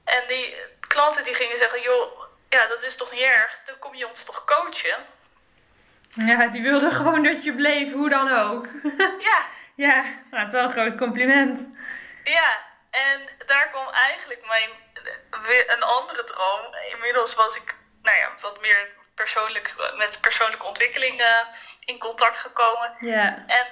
[0.03, 3.59] en die klanten die gingen zeggen, joh, ja, dat is toch niet erg?
[3.65, 5.05] Dan kom je ons toch coachen?
[6.09, 8.67] Ja, die wilde gewoon dat je bleef, hoe dan ook.
[9.29, 9.45] ja.
[9.75, 11.67] Ja, nou, dat is wel een groot compliment.
[12.23, 12.61] Ja,
[12.91, 14.69] en daar kwam eigenlijk mijn,
[15.67, 16.75] een andere droom.
[16.91, 21.39] Inmiddels was ik, nou ja, wat meer persoonlijk, met persoonlijke ontwikkeling uh,
[21.85, 22.95] in contact gekomen.
[22.99, 23.43] Ja.
[23.47, 23.67] En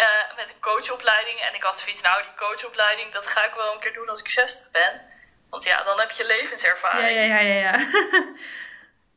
[0.00, 1.40] uh, met een coachopleiding.
[1.40, 4.20] En ik had zoiets, nou, die coachopleiding, dat ga ik wel een keer doen als
[4.20, 5.16] ik 60 ben.
[5.50, 7.08] Want ja, dan heb je levenservaring.
[7.08, 7.60] Ja, ja, ja, ja.
[7.60, 7.72] ja.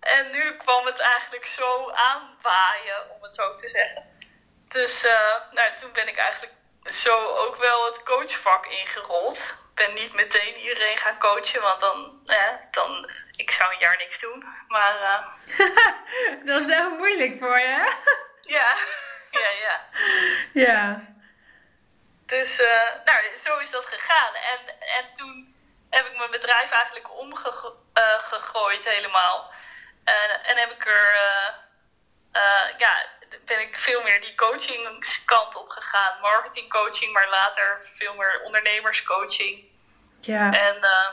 [0.18, 4.04] en nu kwam het eigenlijk zo aanwaaien, om het zo te zeggen.
[4.68, 9.38] Dus uh, nou, toen ben ik eigenlijk zo ook wel het coachvak ingerold.
[9.38, 13.98] Ik ben niet meteen iedereen gaan coachen, want dan, eh, dan ik zou een jaar
[13.98, 14.46] niks doen.
[14.68, 14.96] Maar.
[15.02, 15.76] Uh,
[16.46, 17.94] dat is echt moeilijk voor je,
[18.58, 18.74] ja,
[19.32, 19.80] ja, ja.
[20.54, 21.10] Ja.
[22.26, 24.34] Dus, uh, nou, zo is dat gegaan.
[24.34, 25.51] En, en toen
[25.92, 29.52] heb ik mijn bedrijf eigenlijk omgegooid helemaal.
[30.04, 31.20] En, en heb ik er,
[32.78, 33.06] ja,
[33.46, 36.20] ben ik veel meer die coachingskant op gegaan.
[36.22, 39.70] Marketingcoaching, maar later veel meer ondernemerscoaching.
[40.22, 40.52] Ja.
[40.52, 41.08] En uh,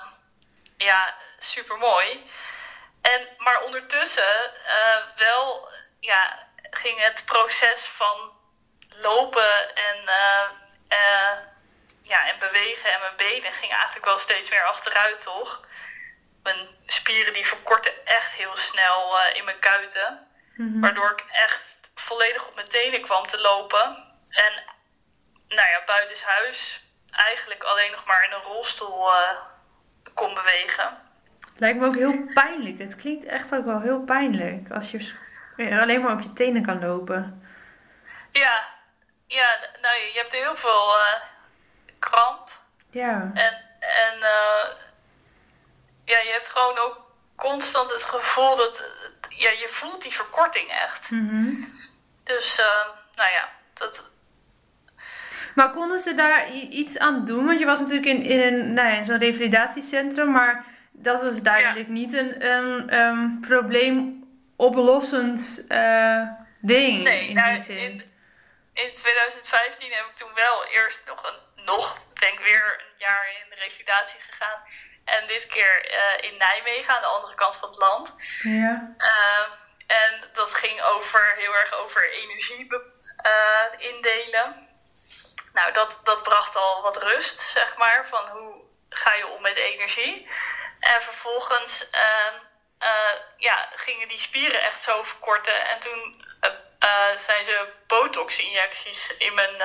[0.76, 2.30] ja, super mooi.
[3.02, 5.68] En, maar ondertussen uh, wel
[6.00, 8.32] ja, ging het proces van
[8.88, 10.50] lopen en, uh,
[12.08, 15.66] ja, en bewegen en mijn benen ging eigenlijk wel steeds meer achteruit, toch?
[16.42, 20.26] Mijn spieren die verkorten echt heel snel in mijn kuiten.
[20.54, 20.80] Mm -hmm.
[20.80, 23.84] Waardoor ik echt volledig op mijn tenen kwam te lopen.
[24.30, 24.52] En
[25.48, 29.30] nou ja, buitenshuis eigenlijk alleen nog maar in een rolstoel uh,
[30.14, 30.98] kon bewegen.
[31.56, 32.78] Lijkt me ook heel pijnlijk.
[32.78, 35.14] Het klinkt echt ook wel heel pijnlijk als je
[35.80, 37.48] alleen maar op je tenen kan lopen.
[38.30, 38.68] Ja,
[39.26, 41.14] ja nou je hebt heel veel uh,
[41.98, 42.50] kramp.
[42.90, 43.30] Ja.
[43.34, 44.64] En, en uh,
[46.04, 47.00] ja, je hebt gewoon ook
[47.36, 48.84] constant het gevoel dat
[49.28, 51.10] ja, je voelt die verkorting echt.
[51.10, 51.76] Mm -hmm.
[52.24, 52.66] Dus, uh,
[53.14, 54.10] nou ja, dat.
[55.54, 57.46] Maar konden ze daar iets aan doen?
[57.46, 61.92] Want je was natuurlijk in, in, nou ja, zo'n revalidatiecentrum, maar dat was duidelijk ja.
[61.92, 66.22] niet een, een, een probleemoplossend uh,
[66.60, 67.02] ding.
[67.02, 67.78] Nee, in nou, die zin.
[67.78, 68.02] In,
[68.72, 73.50] in 2015 heb ik toen wel eerst nog een, nog, denk weer een jaar in
[73.50, 74.62] de revalidatie gegaan.
[75.04, 78.14] En dit keer uh, in Nijmegen, aan de andere kant van het land.
[78.42, 78.94] Ja.
[78.98, 79.46] Uh,
[79.86, 84.68] en dat ging over, heel erg over energie uh, indelen.
[85.52, 89.56] Nou, dat, dat bracht al wat rust, zeg maar, van hoe ga je om met
[89.56, 90.28] energie.
[90.80, 95.66] En vervolgens uh, ja, gingen die spieren echt zo verkorten.
[95.66, 96.26] En toen
[97.16, 99.62] zijn ze botox-injecties in mijn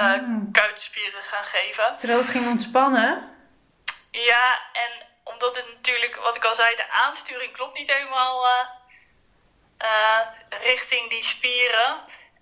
[0.00, 0.52] mm.
[0.52, 1.96] kuitspieren gaan geven.
[2.00, 3.36] Zodat het ging ontspannen?
[4.10, 8.46] Ja, en omdat het natuurlijk, wat ik al zei, de aansturing klopt niet helemaal
[9.78, 10.20] uh,
[10.62, 12.00] richting die spieren.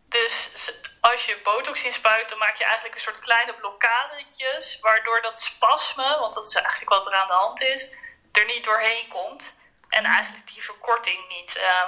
[0.09, 0.55] Dus
[1.01, 6.19] als je botox inspuit, dan maak je eigenlijk een soort kleine blokkadetjes, waardoor dat spasme,
[6.19, 7.97] want dat is eigenlijk wat er aan de hand is,
[8.33, 9.53] er niet doorheen komt.
[9.89, 11.83] En eigenlijk die verkorting niet, uh,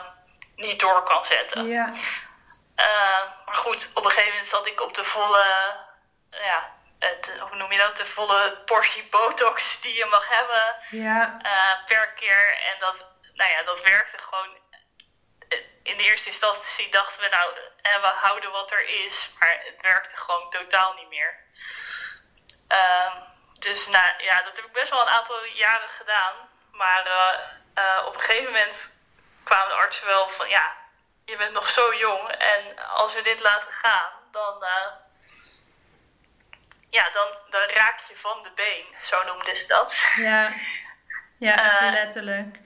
[0.57, 1.67] niet door kan zetten.
[1.67, 1.93] Ja.
[2.77, 5.45] Uh, maar goed, op een gegeven moment zat ik op de volle,
[6.31, 11.41] ja, het, hoe noem je dat, de volle portie botox die je mag hebben ja.
[11.87, 12.59] per keer.
[12.59, 12.97] En dat,
[13.35, 14.57] nou ja, dat werkte gewoon
[15.87, 20.17] in de eerste instantie dachten we nou, we houden wat er is, maar het werkte
[20.17, 21.45] gewoon totaal niet meer.
[22.69, 23.15] Uh,
[23.59, 26.35] dus nou, ja, dat heb ik best wel een aantal jaren gedaan.
[26.73, 27.39] Maar uh,
[27.85, 28.91] uh, op een gegeven moment
[29.45, 30.77] kwamen de artsen wel van ja,
[31.27, 34.65] je bent nog zo jong en als we dit laten gaan, dan,
[36.91, 40.03] ja, dan, dan raak je van de been, zo noemden ze dat.
[40.17, 40.53] Ja,
[41.39, 42.57] ja letterlijk.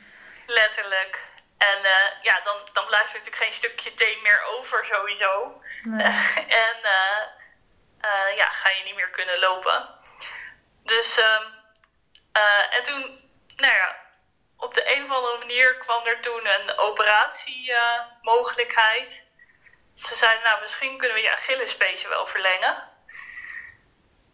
[0.46, 1.18] Letterlijk.
[1.58, 5.62] En uh, ja, dan, dan blijft er natuurlijk geen stukje teen meer over sowieso.
[5.82, 6.04] Nee.
[6.66, 6.78] en
[8.36, 9.88] ja, ga je niet meer kunnen lopen.
[10.82, 13.99] Dus, uh, en toen, nou ja,
[14.60, 19.22] op de een of andere manier kwam er toen een operatiemogelijkheid.
[19.94, 22.88] Ze zeiden, nou, misschien kunnen we je Achillespees wel verlengen.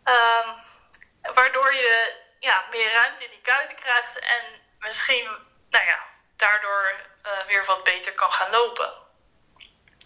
[0.04, 0.48] Ehm,
[1.34, 4.44] waardoor je ja, meer ruimte in die kuiten krijgt en
[4.78, 5.28] misschien,
[5.70, 5.98] nou ja,
[6.36, 6.94] daardoor
[7.26, 8.92] uh, weer wat beter kan gaan lopen.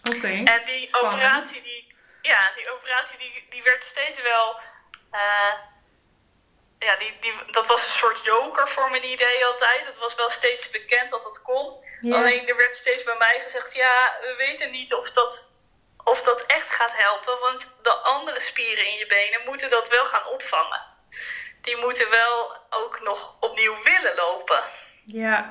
[0.03, 0.15] Oké.
[0.15, 0.43] Okay.
[0.43, 1.13] En die Spannend.
[1.13, 4.59] operatie, die, ja, die operatie die, die werd steeds wel.
[5.11, 5.53] Uh,
[6.85, 9.85] ja, die, die, dat was een soort joker voor mijn idee altijd.
[9.85, 11.85] Het was wel steeds bekend dat dat kon.
[12.01, 12.15] Ja.
[12.15, 15.51] Alleen er werd steeds bij mij gezegd: ja, we weten niet of dat,
[16.03, 17.39] of dat echt gaat helpen.
[17.39, 20.81] Want de andere spieren in je benen moeten dat wel gaan opvangen.
[21.61, 24.63] Die moeten wel ook nog opnieuw willen lopen.
[25.05, 25.49] Ja.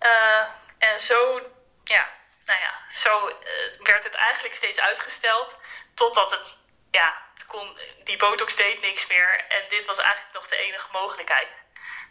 [0.00, 0.44] Uh,
[0.78, 1.40] en zo,
[1.84, 2.08] ja,
[2.44, 3.34] nou ja, zo uh,
[3.82, 5.56] werd het eigenlijk steeds uitgesteld.
[5.94, 6.46] Totdat het,
[6.90, 9.44] ja, kon, die botox deed niks meer.
[9.48, 11.48] En dit was eigenlijk nog de enige mogelijkheid.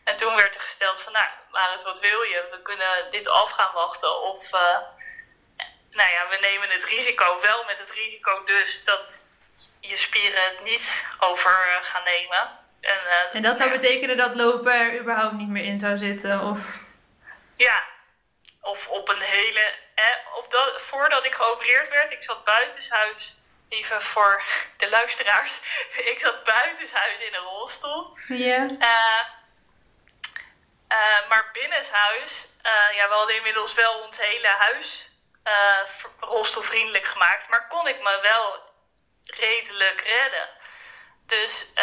[0.03, 2.47] En toen werd er gesteld van, nou, Marit, wat wil je?
[2.51, 4.21] We kunnen dit af gaan wachten.
[4.21, 4.77] Of, uh,
[5.91, 9.27] nou ja, we nemen het risico wel met het risico dus dat
[9.79, 12.59] je spieren het niet over gaan nemen.
[12.81, 16.41] En, uh, en dat zou betekenen dat lopen er überhaupt niet meer in zou zitten?
[16.41, 16.59] Of...
[17.55, 17.83] Ja,
[18.61, 19.73] of op een hele.
[19.95, 23.36] Eh, of dat, voordat ik geopereerd werd, ik zat buitenshuis.
[23.69, 24.43] Even voor
[24.77, 25.51] de luisteraars.
[26.11, 28.17] ik zat buitenshuis in een rolstoel.
[28.27, 28.57] Ja.
[28.79, 29.23] Uh,
[30.91, 35.09] uh, maar binnenshuis, uh, ja, we hadden inmiddels wel ons hele huis
[36.19, 37.49] rolstoelvriendelijk gemaakt.
[37.49, 38.59] Maar kon ik me wel
[39.23, 40.49] redelijk redden.
[41.25, 41.73] Dus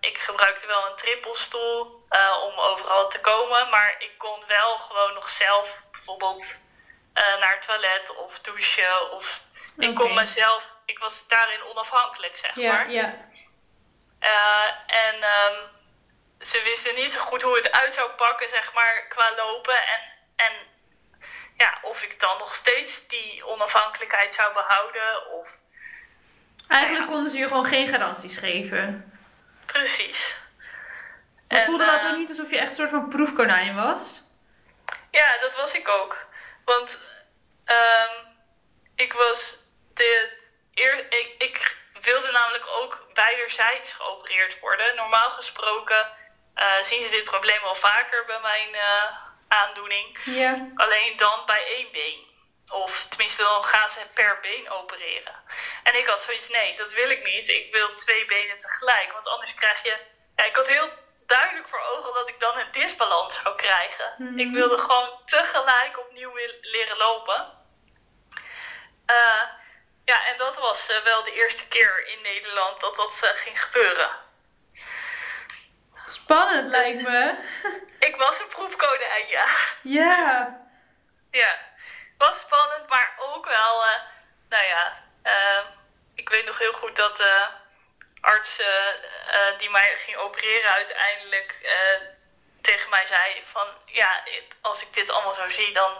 [0.00, 2.06] ik gebruikte wel een trippelstoel
[2.42, 3.68] om overal te komen.
[3.68, 6.60] Maar ik kon wel gewoon nog zelf bijvoorbeeld
[7.14, 9.10] naar het toilet of douchen.
[9.10, 9.40] Of
[9.76, 9.88] okay.
[9.88, 12.90] ik kon mezelf, ik was daarin onafhankelijk, zeg maar.
[12.90, 13.14] Ja.
[14.20, 15.56] Uh, en um,
[16.40, 19.86] ze wisten niet zo goed hoe het uit zou pakken, zeg maar, qua lopen.
[19.86, 20.00] En,
[20.36, 20.52] en
[21.56, 25.30] ja, of ik dan nog steeds die onafhankelijkheid zou behouden.
[25.32, 25.48] Of,
[26.68, 27.12] Eigenlijk ja.
[27.12, 29.12] konden ze je gewoon geen garanties geven.
[29.66, 30.38] Precies.
[31.48, 34.22] Maar voelde dat ook niet alsof je echt een soort van proefkonijn was?
[35.10, 36.26] Ja, dat was ik ook.
[36.64, 36.98] Want
[37.64, 38.26] um,
[38.94, 39.58] ik was
[39.94, 40.39] de
[40.74, 44.96] eer, ik, ik wilde namelijk ook beiderzijds geopereerd worden.
[44.96, 46.08] Normaal gesproken
[46.54, 49.04] uh, zien ze dit probleem wel vaker bij mijn uh,
[49.48, 50.18] aandoening.
[50.24, 50.66] Ja.
[50.74, 52.28] Alleen dan bij één been.
[52.68, 55.34] Of tenminste, dan gaan ze per been opereren.
[55.82, 57.48] En ik had zoiets, nee, dat wil ik niet.
[57.48, 59.12] Ik wil twee benen tegelijk.
[59.12, 59.96] Want anders krijg je.
[60.36, 60.90] Ja, ik had heel
[61.26, 64.14] duidelijk voor ogen dat ik dan een disbalans zou krijgen.
[64.18, 64.38] Mhm.
[64.38, 67.58] Ik wilde gewoon tegelijk opnieuw leren lopen.
[69.06, 69.42] Uh,
[70.10, 73.62] ja, en dat was uh, wel de eerste keer in Nederland dat dat uh, ging
[73.62, 74.10] gebeuren.
[76.06, 77.34] Spannend dus, lijkt me.
[78.08, 79.46] ik was een proefkonijn, ja.
[79.82, 80.58] Ja.
[81.30, 81.58] Ja,
[82.18, 83.84] was spannend, maar ook wel,
[84.48, 85.02] nou ja,
[86.14, 87.22] ik weet nog heel goed dat
[88.20, 91.70] arts uh, uh, die mij ging opereren uiteindelijk uh,
[92.60, 94.22] tegen mij zei van ja,
[94.60, 95.92] als ik dit allemaal zo zie dan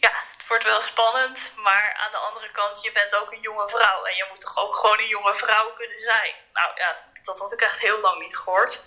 [0.00, 0.12] ja,
[0.50, 4.16] wordt wel spannend, maar aan de andere kant je bent ook een jonge vrouw en
[4.16, 6.32] je moet toch ook gewoon een jonge vrouw kunnen zijn.
[6.52, 8.82] Nou ja, dat had ik echt heel lang niet gehoord.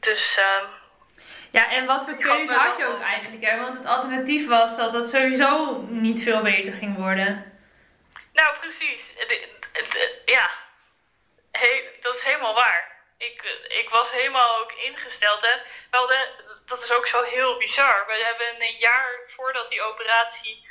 [0.00, 0.66] Dus ehm,
[1.50, 3.44] ja, en wat voor keuze had je ook eigenlijk?
[3.44, 3.60] Hè?
[3.60, 7.60] Want het alternatief was dat het sowieso niet veel beter ging worden.
[8.32, 9.12] Nou, precies.
[10.24, 10.50] Ja,
[12.00, 12.91] dat is helemaal waar.
[13.22, 15.40] Ik, ik was helemaal ook ingesteld.
[15.40, 15.54] Hè.
[15.90, 16.28] We hadden,
[16.66, 18.06] dat is ook zo heel bizar.
[18.06, 20.66] We hebben een jaar voordat die operatie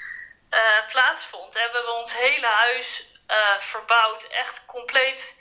[0.50, 0.60] uh,
[0.92, 4.24] plaatsvond, hebben we ons hele huis uh, verbouwd.
[4.24, 5.34] Echt compleet.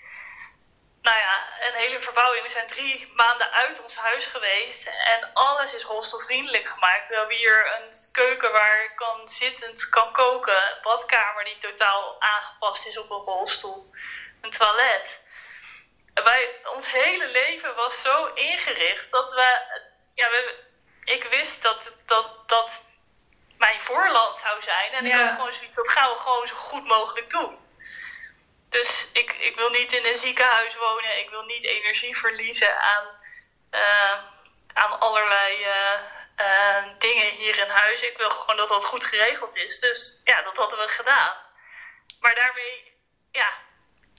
[1.03, 2.43] Nou ja, een hele verbouwing.
[2.43, 4.87] We zijn drie maanden uit ons huis geweest.
[4.87, 7.09] En alles is hostelvriendelijk gemaakt.
[7.09, 10.57] We hebben hier een keuken waar ik kan zittend kan koken.
[10.57, 13.91] Een badkamer die totaal aangepast is op een rolstoel.
[14.41, 15.20] Een toilet
[16.15, 19.61] wij, ons hele leven was zo ingericht dat we,
[20.15, 20.65] ja, we,
[21.05, 22.85] ik wist dat, dat, dat
[23.59, 24.93] mijn voorland zou zijn.
[24.93, 25.21] En ja.
[25.21, 27.59] ik had gewoon zoiets, dat gaan we gewoon zo goed mogelijk doen.
[28.69, 31.19] Dus ik, ik wil niet in een ziekenhuis wonen.
[31.19, 33.05] Ik wil niet energie verliezen aan,
[33.71, 34.19] uh,
[34.73, 36.01] aan allerlei uh,
[36.37, 38.03] uh, dingen hier in huis.
[38.03, 39.81] Ik wil gewoon dat dat goed geregeld is.
[39.81, 41.33] Dus ja, dat hadden we gedaan.
[42.21, 42.99] Maar daarmee,
[43.33, 43.53] ja,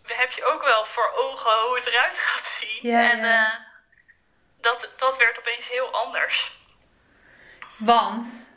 [0.06, 2.92] heb je ook wel voor ogen hoe het eruit gaat zien.
[2.92, 3.46] Ja, en ja.
[3.46, 3.60] Uh,
[4.62, 6.52] dat, dat werd opeens heel anders.
[7.78, 8.50] Want?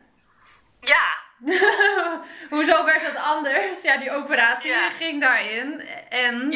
[0.81, 1.23] Ja.
[2.49, 3.83] Hoezo werd dat anders?
[3.83, 4.91] Ja, die operatie ja.
[4.91, 5.81] ging daarin.
[6.09, 6.51] En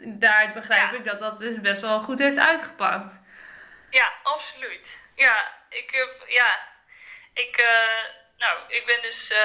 [0.00, 3.20] daar begrijp ik dat dat dus best wel goed heeft uitgepakt.
[3.90, 4.98] Ja, absoluut.
[5.14, 6.58] Ja, ik heb, ja,
[7.32, 7.66] ik, uh,
[8.38, 9.38] nou, ik ben dus uh,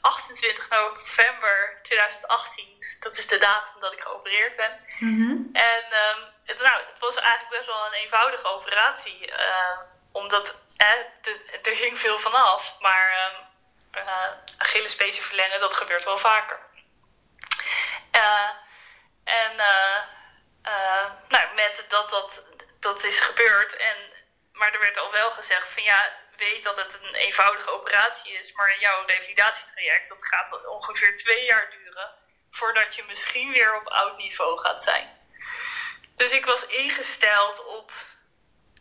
[0.00, 2.70] 28 november 2018
[3.00, 4.80] dat is de datum dat ik geopereerd ben.
[4.98, 5.50] Mm -hmm.
[5.52, 9.30] En um, het, nou, het was eigenlijk best wel een eenvoudige operatie.
[9.30, 9.78] Uh,
[10.12, 10.86] omdat eh,
[11.22, 12.76] de, er hing veel vanaf.
[12.80, 13.46] Maar um,
[14.02, 14.26] uh,
[14.58, 16.58] Achillespezen verlengen, dat gebeurt wel vaker.
[18.12, 18.48] Uh,
[19.24, 19.56] en
[21.28, 22.42] nou, met dat, dat
[22.80, 23.76] dat is gebeurd.
[23.76, 23.96] En,
[24.52, 28.52] maar er werd al wel gezegd van ja, weet dat het een eenvoudige operatie is.
[28.52, 32.10] Maar jouw revalidatietraject, dat gaat ongeveer twee jaar duren
[32.50, 35.08] voordat je misschien weer op oud niveau gaat zijn.
[36.16, 37.92] Dus ik was ingesteld op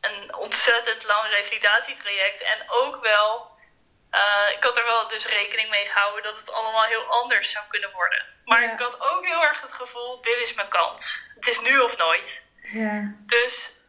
[0.01, 2.41] een ontzettend lang revalidatietraject.
[2.41, 3.51] En ook wel,
[4.11, 7.65] uh, ik had er wel dus rekening mee gehouden dat het allemaal heel anders zou
[7.67, 8.25] kunnen worden.
[8.45, 11.31] Maar ik had ook heel erg het gevoel, dit is mijn kans.
[11.35, 12.41] Het is nu of nooit.
[12.61, 13.13] Ja.
[13.19, 13.79] Dus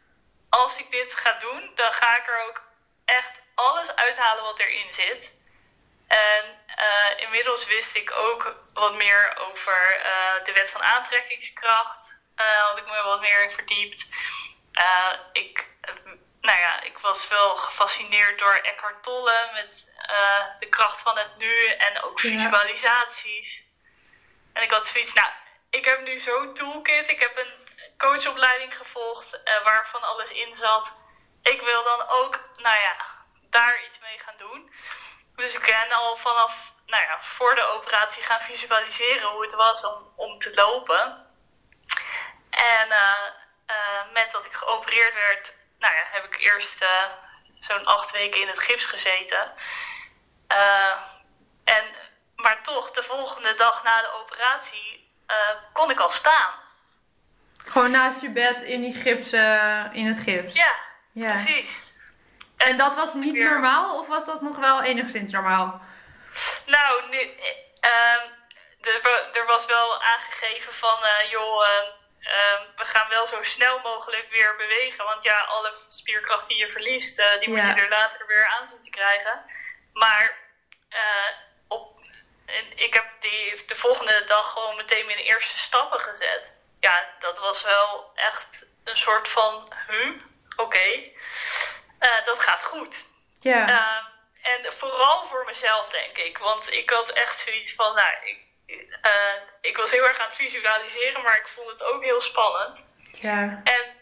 [0.49, 2.63] als ik dit ga doen, dan ga ik er ook
[3.05, 5.33] echt alles uithalen wat erin zit.
[6.11, 6.45] En
[6.79, 12.21] uh, inmiddels wist ik ook wat meer over uh, de wet van aantrekkingskracht.
[12.37, 14.07] Uh, had ik me wat meer in verdiept.
[15.33, 15.67] ik,
[16.41, 19.87] nou ja, ik was wel gefascineerd door Eckhart Tolle met
[20.61, 23.65] de kracht van het nu en ook visualisaties.
[24.53, 25.31] En ik had zoiets, nou,
[25.71, 27.11] ik heb nu zo'n toolkit.
[27.11, 27.53] Ik heb een
[27.99, 30.95] coachopleiding gevolgd waarvan alles in zat.
[31.43, 33.10] Ik wil dan ook, nou ja,
[33.51, 34.73] daar iets mee gaan doen.
[35.37, 39.85] Dus ik ben al vanaf nou ja, voor de operatie gaan visualiseren hoe het was
[39.85, 41.27] om, om te lopen.
[42.51, 43.27] En uh,
[43.67, 46.89] uh, met dat ik geopereerd werd, nou ja, heb ik eerst uh,
[47.61, 49.53] zo'n acht weken in het gips gezeten.
[51.65, 51.85] en,
[52.37, 55.09] maar toch, de volgende dag na de operatie
[55.73, 56.53] kon ik al staan.
[57.59, 59.33] Gewoon naast je bed in die gips,
[59.93, 60.55] in het gips?
[60.55, 60.75] Ja,
[61.13, 61.33] ja.
[61.33, 61.90] precies.
[62.69, 65.83] En dat was niet normaal of was dat nog wel enigszins normaal?
[66.67, 67.39] Nou, nee,
[67.85, 71.63] uh, er, was wel aangegeven van, uh, joh,
[72.21, 75.05] uh, we gaan wel zo snel mogelijk weer bewegen.
[75.05, 78.69] Want ja, alle spierkracht die je verliest, eh, die moet je er later weer aan
[78.69, 79.43] zien te krijgen.
[79.93, 80.39] Maar
[80.89, 81.31] eh,
[81.69, 82.01] op,
[82.75, 86.57] ik heb die, de volgende dag gewoon meteen mijn eerste stappen gezet.
[86.81, 90.11] Ja, dat was wel echt een soort van, huh,
[90.57, 91.13] oké.
[92.01, 93.05] Uh, dat gaat goed.
[93.41, 93.69] Ja.
[93.69, 93.97] Uh,
[94.43, 96.39] en vooral voor mezelf, denk ik.
[96.39, 100.35] Want ik had echt zoiets van, nou, ik, uh, ik was heel erg aan het
[100.35, 102.89] visualiseren, maar ik vond het ook heel spannend.
[103.13, 103.61] Ja.
[103.65, 103.99] En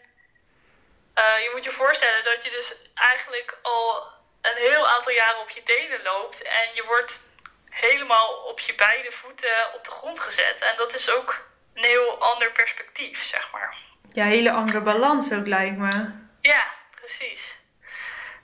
[1.15, 4.03] je moet je voorstellen dat je dus eigenlijk al
[4.41, 7.21] een heel aantal jaren op je tenen loopt en je wordt
[7.69, 10.61] helemaal op je beide voeten op de grond gezet.
[10.61, 13.75] En dat is ook een heel ander perspectief, zeg maar.
[14.13, 16.11] Ja, hele andere balans ook lijkt me.
[16.41, 17.58] Ja, precies.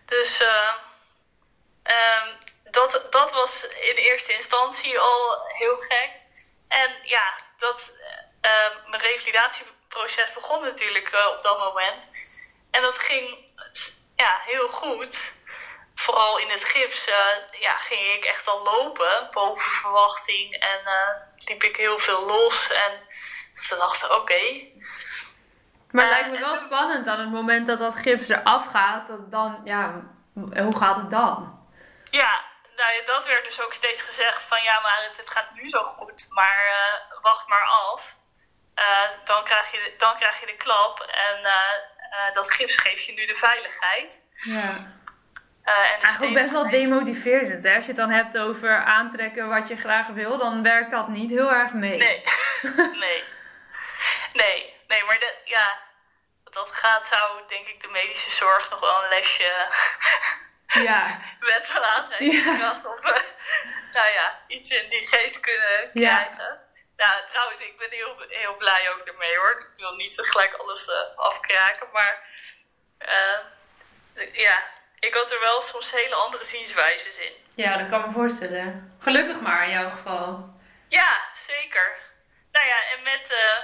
[0.05, 0.73] Dus uh,
[2.63, 6.09] dat, dat was in eerste instantie al heel gek.
[6.67, 7.81] En ja, dat,
[8.41, 12.03] uh, mijn revalidatieproces begon natuurlijk uh, op dat moment.
[12.71, 13.53] En dat ging
[14.15, 15.19] ja, heel goed.
[15.95, 17.05] Vooral in het gips
[17.51, 20.53] ja, ging ik echt al lopen, boven verwachting.
[20.55, 20.79] En
[21.35, 22.71] liep ik heel veel los.
[22.71, 23.07] En
[23.67, 24.67] toen dacht ik, oké,
[25.95, 29.07] maar het lijkt me wel spannend aan het moment dat dat gips eraf gaat.
[29.07, 30.01] Dat dan, ja,
[30.33, 31.67] hoe gaat het dan?
[32.09, 32.41] Ja,
[32.75, 35.83] nou ja, dat werd dus ook steeds gezegd van ja, maar het, gaat nu zo
[35.83, 36.25] goed.
[36.29, 38.17] Maar uh, wacht maar af.
[38.79, 43.05] Uh, dan, krijg je de, dan krijg je de klap en uh, dat gips geeft
[43.05, 44.21] je nu de veiligheid.
[44.33, 44.69] Ja.
[45.63, 47.63] en Eigenlijk best wel demotiverend.
[47.63, 47.75] Hè?
[47.75, 51.29] Als je het dan hebt over aantrekken wat je graag wil, dan werkt dat niet
[51.29, 51.97] heel erg mee.
[51.97, 52.23] Nee,
[53.05, 53.23] nee.
[54.33, 55.77] Nee, nee, maar de, ja,
[56.55, 59.67] dat gaat, zou denk ik de medische zorg nog wel een lesje
[60.65, 61.19] ja.
[61.51, 62.81] met laten ja.
[62.85, 63.01] of
[63.97, 66.59] nou ja, iets in die geest kunnen krijgen.
[66.95, 69.51] Nou, trouwens, ik ben heel, heel blij ook ermee hoor.
[69.51, 72.19] Ik wil niet gelijk alles uh, afkraken, maar
[72.99, 73.39] uh,
[74.33, 74.63] ja,
[74.99, 77.33] ik had er wel soms hele andere zienswijzes in.
[77.55, 78.97] Ja, dat kan me voorstellen.
[78.99, 80.53] Gelukkig maar in jouw geval.
[80.87, 81.97] Ja, zeker.
[82.51, 83.57] Nou ja, en met uh,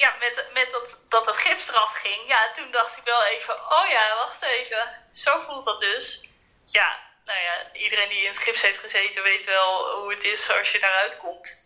[0.00, 3.54] ja, met, met dat, dat het gips eraf ging, ja, toen dacht ik wel even,
[3.54, 6.28] oh ja, wacht even, zo voelt dat dus.
[6.66, 10.52] Ja, nou ja, iedereen die in het gips heeft gezeten weet wel hoe het is
[10.58, 11.62] als je daaruit komt.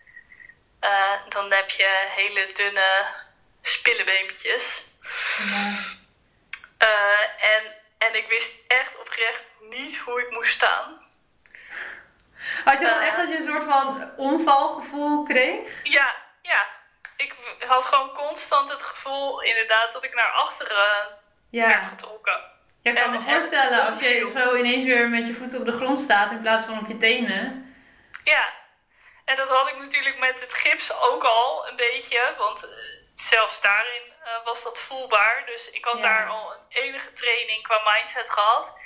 [0.81, 3.07] Uh, dan heb je hele dunne
[3.63, 4.87] spillebeempjes.
[5.39, 5.79] Ja.
[6.79, 11.03] Uh, en, en ik wist echt oprecht niet hoe ik moest staan.
[12.65, 15.71] Had je dan echt dat je een soort van onvalgevoel kreeg?
[15.83, 16.74] Ja, ja
[17.17, 17.37] ik
[17.67, 21.19] had gewoon constant het gevoel inderdaad dat ik naar achteren
[21.51, 21.67] ja.
[21.67, 22.53] werd getrokken.
[22.83, 25.73] Ja, ik kan me voorstellen als je zo ineens weer met je voeten op de
[25.73, 27.77] grond staat in plaats van op je tenen.
[28.25, 28.53] Ja,
[29.25, 32.71] en dat had ik natuurlijk met het gips ook al een beetje, want eh,
[33.15, 35.43] zelfs daarin uh, was dat voelbaar.
[35.47, 38.77] Dus ik had daar al een enige training qua mindset gehad.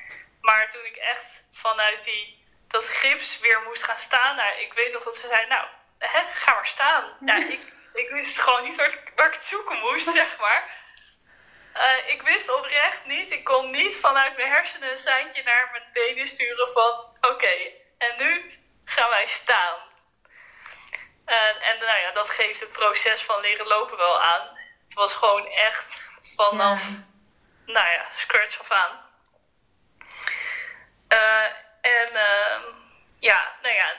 [0.40, 4.92] Maar toen ik echt vanuit die, dat gips weer moest gaan staan, nou, ik weet
[4.92, 5.66] nog dat ze zei, nou,
[5.98, 7.04] hè, ga maar staan.
[7.20, 10.76] Nou, ik, ik wist gewoon niet waar ik, waar ik het zoeken moest, zeg maar.
[11.76, 15.88] Uh, ik wist oprecht niet, ik kon niet vanuit mijn hersenen een seintje naar mijn
[15.92, 17.54] benen sturen van oké,
[17.98, 18.52] en nu
[18.84, 19.76] gaan wij staan.
[21.26, 24.58] Uh, en nou ja, dat geeft het proces van leren lopen wel aan.
[24.84, 25.86] Het was gewoon echt
[26.36, 26.82] vanaf
[27.66, 29.06] nou ja, scratch af aan.
[31.08, 31.44] Eh,
[31.80, 32.62] en ehm,
[33.18, 33.96] ja, nou ja,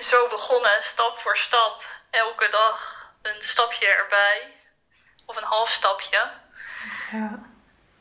[0.00, 4.54] zo begonnen, stap voor stap, elke dag een stapje erbij.
[5.26, 6.30] Of een half stapje.
[7.10, 7.48] Ja.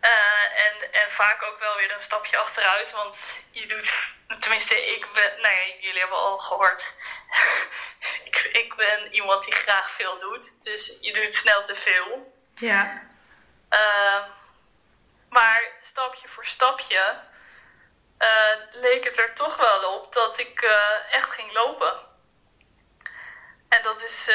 [0.01, 3.15] Uh, en, en vaak ook wel weer een stapje achteruit, want
[3.51, 3.93] je doet,
[4.39, 6.93] tenminste, ik ben, ja, jullie hebben al gehoord,
[8.29, 12.33] ik, ik ben iemand die graag veel doet, dus je doet snel te veel.
[12.55, 13.07] Ja.
[13.69, 14.23] Uh,
[15.29, 17.21] maar stapje voor stapje
[18.19, 21.93] uh, leek het er toch wel op dat ik uh, echt ging lopen.
[23.69, 24.29] En dat is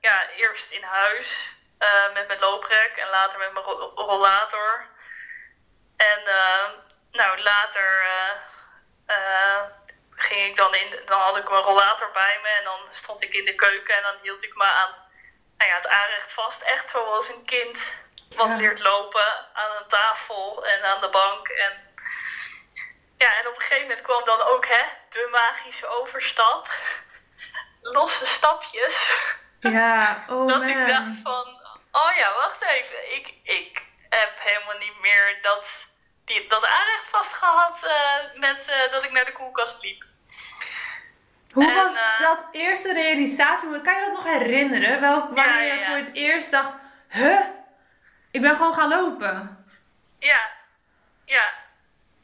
[0.00, 1.54] ja, eerst in huis
[2.14, 4.86] met mijn looprek en later met mijn rollator.
[5.96, 6.22] En
[7.10, 8.06] nou, later
[10.16, 13.34] ging ik dan in, dan had ik mijn rollator bij me en dan stond ik
[13.34, 14.94] in de keuken en dan hield ik me aan
[15.56, 16.60] nou ja, het aanrecht vast.
[16.60, 17.94] Echt zoals een kind
[18.36, 21.48] wat leert lopen aan een tafel en aan de bank.
[21.48, 21.94] En,
[23.18, 26.68] ja, en op een gegeven moment kwam dan ook hè, de magische overstap.
[27.96, 28.94] Losse stapjes.
[29.60, 30.68] Ja, oh Dat man.
[30.68, 31.60] ik dacht van,
[31.92, 33.16] oh ja, wacht even.
[33.16, 35.64] Ik, ik heb helemaal niet meer dat,
[36.24, 40.04] die, dat aanrecht vastgehad uh, met uh, dat ik naar de koelkast liep.
[41.52, 43.82] Hoe en, was uh, dat eerste realisatie?
[43.82, 45.00] Kan je dat nog herinneren?
[45.00, 45.74] Wel, wanneer ja, ja, ja.
[45.74, 46.74] je voor het eerst dacht,
[47.08, 47.40] huh?
[48.30, 49.64] Ik ben gewoon gaan lopen.
[50.18, 50.50] Ja,
[51.24, 51.52] ja.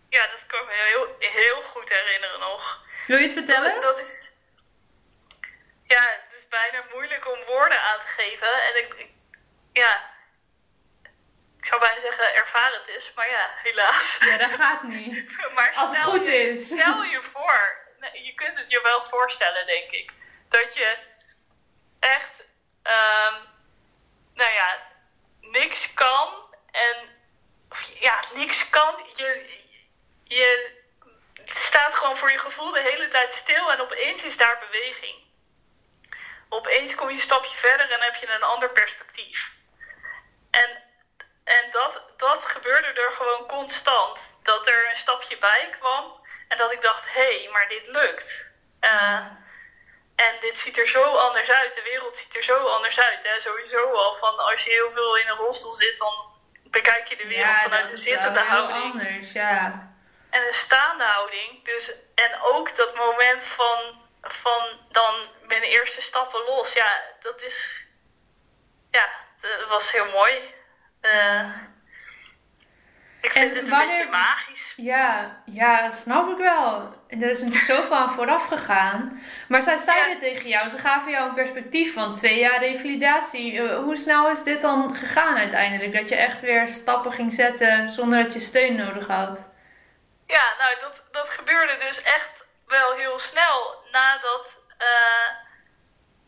[0.08, 2.84] Ja, dat kan ik me heel, heel goed herinneren nog.
[3.06, 3.74] Wil je iets vertellen?
[3.74, 4.32] Dat, dat is...
[5.86, 6.02] Ja,
[6.52, 8.62] bijna moeilijk om woorden aan te geven.
[8.62, 9.10] En ik, ik
[9.72, 10.10] ja...
[11.58, 14.16] Ik zou bijna zeggen ervaren het is, maar ja, helaas.
[14.20, 15.36] Ja, dat gaat niet.
[15.56, 16.66] maar Als het goed je, is.
[16.66, 17.80] Stel je voor,
[18.12, 20.12] je kunt het je wel voorstellen, denk ik.
[20.48, 20.96] Dat je
[22.00, 22.40] echt,
[22.82, 23.34] um,
[24.34, 24.78] nou ja,
[25.40, 26.96] niks kan en
[28.00, 29.10] ja, niks kan.
[29.16, 29.60] Je,
[30.24, 30.80] je
[31.44, 35.31] staat gewoon voor je gevoel de hele tijd stil en opeens is daar beweging.
[36.52, 39.52] Opeens kom je een stapje verder en heb je een ander perspectief.
[40.50, 40.82] En,
[41.44, 44.18] en dat, dat gebeurde er gewoon constant.
[44.42, 48.44] Dat er een stapje bij kwam en dat ik dacht, hé, hey, maar dit lukt.
[48.80, 49.26] Uh,
[50.14, 51.74] en dit ziet er zo anders uit.
[51.74, 53.18] De wereld ziet er zo anders uit.
[53.22, 53.40] Hè?
[53.40, 56.14] Sowieso al van als je heel veel in een rolstoel zit, dan
[56.64, 58.92] bekijk je de wereld ja, vanuit een zittende houding.
[58.92, 59.90] anders, ja.
[60.30, 61.64] En een staande houding.
[61.64, 65.14] Dus, en ook dat moment van, van dan
[65.48, 66.72] mijn eerste stappen los.
[66.72, 67.86] Ja, dat is.
[68.90, 69.08] Ja,
[69.40, 70.32] dat was heel mooi.
[71.02, 71.48] Uh,
[73.20, 74.72] ik vind En het een wanneer- beetje magisch.
[74.76, 76.94] Ja, ja, dat snap ik wel.
[77.08, 79.22] En er is natuurlijk zoveel aan vooraf gegaan.
[79.48, 80.18] Maar zij zeiden Ja.
[80.18, 83.68] tegen jou, ze gaven jou een perspectief van twee jaar revalidatie.
[83.68, 85.92] Eh, Hoe snel is dit dan gegaan uiteindelijk?
[85.92, 89.50] Dat je echt weer stappen ging zetten zonder dat je steun nodig had?
[90.26, 92.41] Ja, nou, dat, dat gebeurde dus echt
[92.72, 95.28] wel heel snel nadat, eh,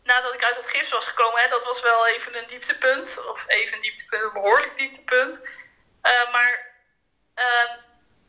[0.03, 1.41] nadat ik uit het gips was gekomen.
[1.41, 1.49] Hè.
[1.49, 5.49] Dat was wel even een dieptepunt, of even een dieptepunt, een behoorlijk dieptepunt.
[6.01, 6.73] Eh, maar
[7.33, 7.71] eh,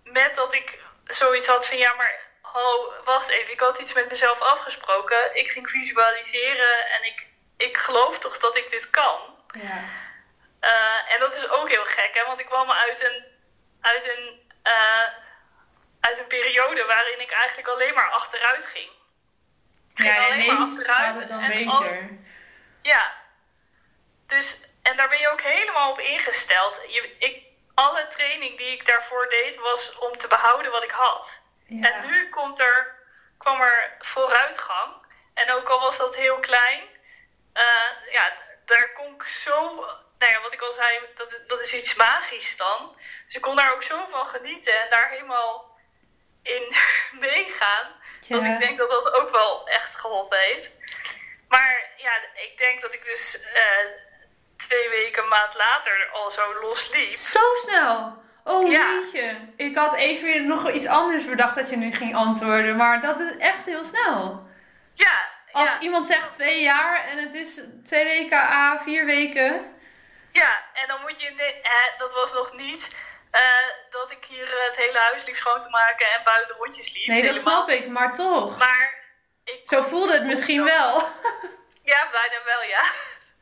[0.05, 4.09] met dat ik zoiets had van, ja, maar hallo, wacht even, ik had iets met
[4.11, 5.37] mezelf afgesproken.
[5.37, 9.19] Ik ging visualiseren en ik, ik geloof toch dat ik dit kan.
[9.51, 9.85] Ja.
[10.61, 12.25] Eh, en dat is ook heel gek, hè?
[12.25, 13.25] Want ik kwam uit een,
[13.81, 14.41] uit, een,
[16.07, 18.91] uit een periode waarin ik eigenlijk alleen maar achteruit ging.
[19.95, 22.11] Ik ging Ja, alleen maar achteruit gaat het dan en al- beter.
[22.83, 23.13] ja.
[24.27, 26.81] Dus, en daar ben je ook helemaal op ingesteld.
[26.87, 27.43] Je, ik,
[27.75, 31.29] alle training die ik daarvoor deed was om te behouden wat ik had.
[31.67, 31.93] Ja.
[31.93, 32.95] En nu komt er,
[33.39, 34.93] kwam er vooruitgang.
[35.35, 36.81] En ook al was dat heel klein,
[37.53, 38.33] eh, ja,
[38.65, 39.75] daar kon ik zo,
[40.19, 42.97] nou ja, wat ik al zei, dat, dat is iets magisch dan.
[43.27, 45.66] Dus ik kon daar ook zo van genieten en daar helemaal
[46.47, 46.75] in
[47.29, 47.87] meegaan.
[48.21, 48.53] Ja.
[48.55, 50.71] ik denk dat dat ook wel echt geholpen heeft.
[51.49, 53.63] Maar ja, ik denk dat ik dus eh,
[54.57, 57.15] twee weken, een maand later al zo losliep.
[57.17, 58.25] Zo snel!
[58.45, 58.89] Oh Ja.
[58.93, 59.37] jeetje.
[59.57, 62.77] Ik had even nog iets anders bedacht dat je nu ging antwoorden.
[62.77, 64.47] Maar dat is echt heel snel.
[64.95, 65.81] Ja, Als ja.
[65.81, 69.75] iemand zegt twee jaar en het is twee weken, a vier weken.
[70.33, 72.97] Ja, en dan moet je, ne- hè, dat was nog niet
[73.43, 76.93] eh, dat ik hier eh, het hele huis liep schoon te maken en buiten rondjes
[76.93, 77.07] liep.
[77.07, 77.55] Nee, dat Helemaal.
[77.55, 78.59] snap ik, maar toch.
[78.59, 78.95] Maar
[79.45, 81.09] ik, Zo voelde het misschien wel.
[81.93, 82.85] ja, bijna wel, ja.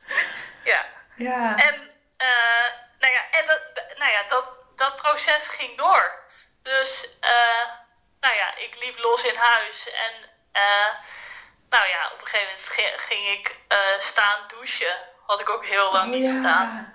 [0.71, 0.85] ja.
[1.15, 1.55] Ja.
[1.55, 2.67] En, eh,
[2.99, 3.61] nou ja, en dat,
[3.97, 6.23] nou ja, dat, dat proces ging door.
[6.63, 7.17] Dus,
[8.19, 10.13] nou ja, ik liep los in huis en,
[11.69, 13.55] nou ja, op een gegeven moment ging, ging ik
[13.99, 14.97] staan douchen.
[15.25, 16.31] Had ik ook heel lang niet Ja.
[16.31, 16.94] gedaan.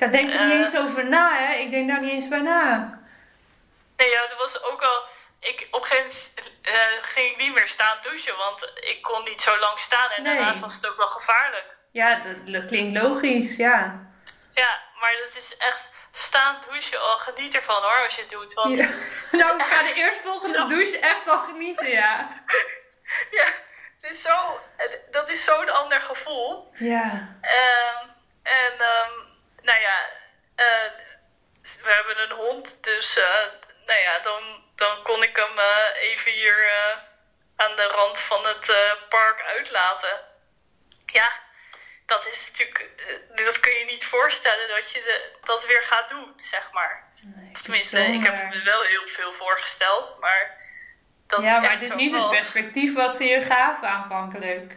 [0.00, 1.54] Daar denk ik niet eens over na, hè?
[1.54, 2.98] Ik denk daar niet eens bij na.
[3.96, 5.02] Nee, ja, dat was ook al.
[5.40, 9.24] Ik, op een gegeven moment uh, ging ik niet meer staan douchen, want ik kon
[9.24, 10.34] niet zo lang staan en Nee.
[10.36, 11.76] daarnaast was het ook wel gevaarlijk.
[11.92, 14.08] Ja, dat, klinkt logisch, ja.
[14.54, 17.02] Ja, maar dat is echt staan douchen.
[17.02, 18.54] Oh, geniet ervan hoor, als je het doet.
[18.54, 18.88] Want Ja.
[19.40, 20.68] Nou, ik ga de eerstvolgende Zo.
[20.68, 22.28] douche echt wel genieten, ja.
[23.38, 23.44] ja,
[24.00, 26.70] het is zo, het- dat is zo'n ander gevoel.
[26.74, 27.36] Ja.
[27.40, 28.06] Ehm,
[28.42, 29.10] en ehm,
[29.62, 30.08] nou ja,
[30.54, 30.90] eh,
[31.82, 33.46] we hebben een hond, dus eh,
[33.86, 34.42] nou ja, dan,
[34.74, 36.72] dan kon ik hem eh, even hier
[37.56, 38.72] aan de rand van het
[39.08, 40.20] park uitlaten.
[41.06, 41.32] Ja,
[42.06, 42.88] dat is natuurlijk,
[43.34, 47.08] dat kun je niet voorstellen dat je de, dat weer gaat doen, zeg maar.
[47.22, 50.56] Nee, Tenminste, ik heb me wel heel veel voorgesteld, maar
[51.26, 54.72] dat Ja, maar het is niet het perspectief wat ze je gaven aanvankelijk.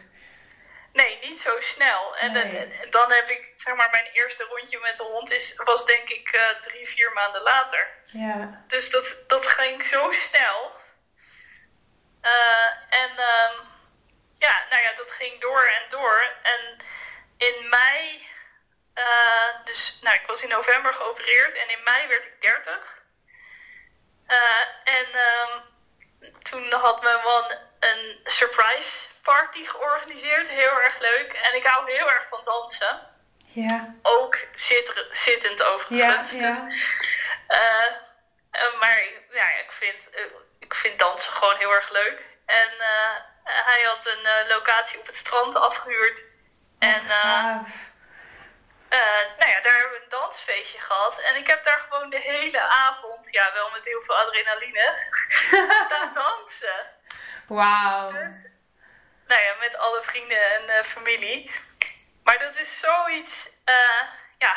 [0.94, 2.16] Nee, niet zo snel.
[2.16, 2.56] En Nee.
[2.56, 6.08] en dan heb ik, zeg maar, mijn eerste rondje met de hond is, was denk
[6.08, 7.88] ik eh, drie, vier maanden later.
[8.04, 8.64] Ja.
[8.66, 10.72] Dus dat, dat ging zo snel.
[12.20, 13.54] Eh, en ehm,
[14.38, 16.32] ja, nou ja, dat ging door en door.
[16.42, 16.76] En
[17.36, 18.28] in mei,
[18.94, 23.02] eh, dus nou, ik was in november geopereerd en in mei werd ik 30.
[24.26, 25.60] Eh, en ehm,
[26.42, 31.32] toen had mijn man een surprise party georganiseerd, heel erg leuk.
[31.32, 33.00] En ik hou heel erg van dansen.
[33.44, 33.94] Ja.
[34.02, 36.30] Ook zit, zittend overigens.
[36.30, 36.46] Ja, ja.
[36.46, 36.58] Dus,
[37.46, 37.86] eh,
[38.50, 38.98] eh, maar
[39.30, 40.24] ja, ik, vind, eh,
[40.58, 42.22] ik vind dansen gewoon heel erg leuk.
[42.46, 42.70] En
[43.44, 46.22] hij had een locatie op het strand afgehuurd.
[46.78, 47.02] En
[48.94, 51.18] eh, nou ja, daar hebben we een dansfeestje gehad.
[51.18, 54.94] En ik heb daar gewoon de hele avond, ja wel met heel veel adrenaline,
[55.86, 56.86] staan dansen.
[57.46, 58.12] Wauw.
[58.12, 58.48] Dus,
[59.34, 61.50] nou ja, met alle vrienden en eh, familie.
[62.24, 64.02] Maar dat is zoiets, eh,
[64.38, 64.54] ja,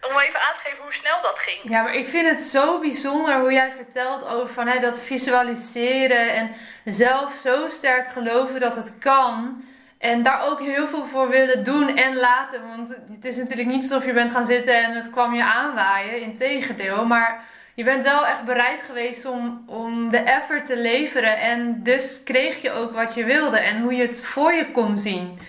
[0.00, 1.60] om even aan te geven hoe snel dat ging.
[1.62, 6.34] Ja, maar ik vind het zo bijzonder hoe jij vertelt over van, hè, dat visualiseren
[6.34, 9.64] en zelf zo sterk geloven dat het kan.
[9.98, 12.68] En daar ook heel veel voor willen doen en laten.
[12.68, 16.20] Want het is natuurlijk niet alsof je bent gaan zitten en het kwam je aanwaaien.
[16.20, 17.04] Integendeel.
[17.04, 17.44] Maar
[17.76, 21.38] je bent wel echt bereid geweest om, om de effort te leveren.
[21.38, 23.58] En dus kreeg je ook wat je wilde.
[23.58, 25.40] En hoe je het voor je kon zien.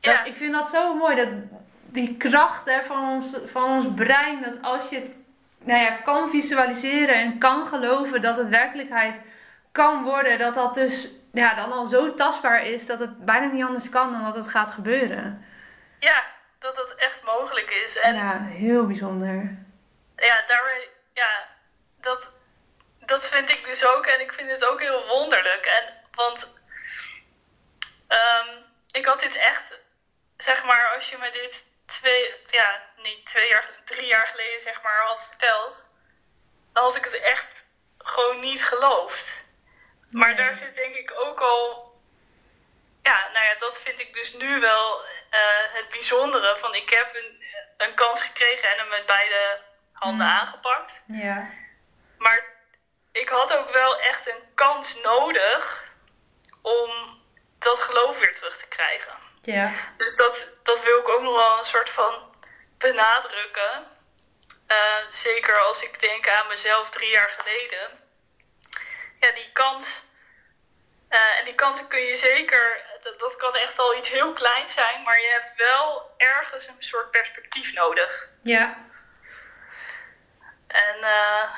[0.00, 0.24] Dat, Ja.
[0.24, 1.16] Ik vind dat zo mooi.
[1.16, 1.28] Dat
[1.86, 4.42] die kracht hè, van, ons, van ons brein.
[4.42, 5.16] Dat als je het
[5.58, 9.22] nou ja, kan visualiseren en kan geloven dat het werkelijkheid
[9.72, 10.38] kan worden.
[10.38, 14.12] Dat dat dus ja, dan al zo tastbaar is dat het bijna niet anders kan
[14.12, 15.44] dan dat het gaat gebeuren.
[15.98, 16.24] Ja,
[16.58, 17.98] dat het echt mogelijk is.
[17.98, 19.56] En ja, Ja, heel bijzonder.
[20.46, 21.50] daarmee, ja,
[22.02, 22.28] dat,
[22.98, 24.06] dat vind ik dus ook.
[24.06, 25.66] En ik vind het ook heel wonderlijk.
[25.66, 26.46] En, want
[28.08, 28.48] ehm,
[28.90, 29.62] ik had dit echt,
[30.36, 34.82] zeg maar, als je me dit twee, ja, niet twee jaar, drie jaar geleden, zeg
[34.82, 35.84] maar, had verteld,
[36.72, 37.46] dan had ik het echt
[37.98, 39.44] gewoon niet geloofd.
[40.10, 40.36] Maar Nee.
[40.36, 41.90] daar zit denk ik ook al.
[43.02, 45.40] Ja, nou ja, dat vind ik dus nu wel eh,
[45.72, 46.56] het bijzondere.
[46.56, 47.44] Van ik heb een,
[47.76, 49.60] een kans gekregen en hem met beide
[49.92, 50.32] handen Mm.
[50.32, 51.02] aangepakt.
[51.06, 51.50] Ja.
[52.22, 52.44] Maar
[53.12, 55.84] ik had ook wel echt een kans nodig
[56.62, 57.20] om
[57.58, 59.12] dat geloof weer terug te krijgen.
[59.42, 59.72] Ja.
[59.96, 62.34] Dus dat, dat wil ik ook nog wel een soort van
[62.78, 63.86] benadrukken.
[64.66, 64.76] Eh,
[65.10, 67.90] zeker als ik denk aan mezelf drie jaar geleden.
[69.20, 70.10] Ja, die kans.
[71.08, 72.80] eh, en die kansen kun je zeker.
[73.02, 75.02] Dat, dat kan echt al iets heel kleins zijn.
[75.02, 78.28] Maar je hebt wel ergens een soort perspectief nodig.
[78.42, 78.76] Ja.
[80.66, 81.50] En eh,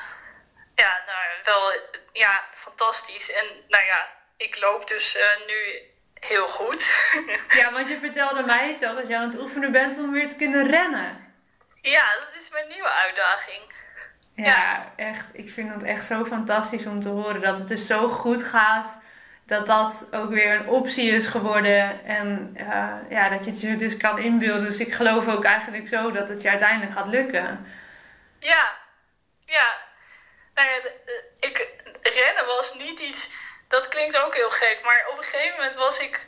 [0.75, 1.73] ja, nou wel
[2.13, 3.31] ja, fantastisch.
[3.31, 4.07] En nou ja,
[4.37, 5.81] ik loop dus eh, nu
[6.19, 6.83] heel goed.
[7.59, 10.35] Ja, want je vertelde mij zelf dat je aan het oefenen bent om weer te
[10.35, 11.33] kunnen rennen.
[11.81, 13.61] ja, dat is mijn nieuwe uitdaging.
[14.35, 15.25] Ja, echt.
[15.33, 18.97] Ik vind het echt zo fantastisch om te horen dat het dus zo goed gaat.
[19.45, 22.05] Dat dat ook weer een optie is geworden.
[22.05, 24.63] En eh, ja, dat je het je dus kan inbeelden.
[24.63, 27.67] Dus ik geloof ook eigenlijk zo dat het je uiteindelijk gaat lukken.
[28.39, 28.71] Ja,
[29.45, 29.84] ja.
[30.55, 31.67] Nou ja, de- ik,
[32.01, 33.29] rennen was niet iets.
[33.67, 36.19] Dat klinkt ook heel gek, maar op een gegeven moment was ik,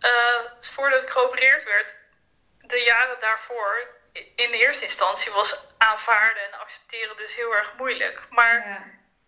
[0.00, 0.10] eh,
[0.60, 1.94] voordat ik geopereerd werd,
[2.60, 8.22] de jaren daarvoor, in de eerste instantie was aanvaarden en accepteren dus heel erg moeilijk.
[8.30, 8.84] Maar Ja.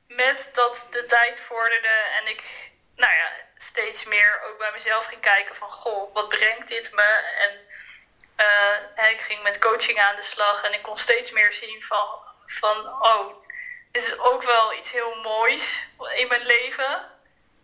[0.09, 2.43] met dat de tijd vorderde en ik,
[2.97, 7.35] nou ja, steeds meer ook bij mezelf ging kijken van, goh, wat brengt dit me?
[7.39, 7.69] En
[8.37, 12.09] eh, ik ging met coaching aan de slag en ik kon steeds meer zien van,
[12.47, 13.44] van oh,
[13.95, 17.11] dit is ook wel iets heel moois in mijn leven.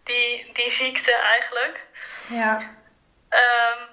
[0.04, 1.86] Die, die ziekte eigenlijk.
[2.26, 2.76] Ja.
[3.28, 3.86] Ehm,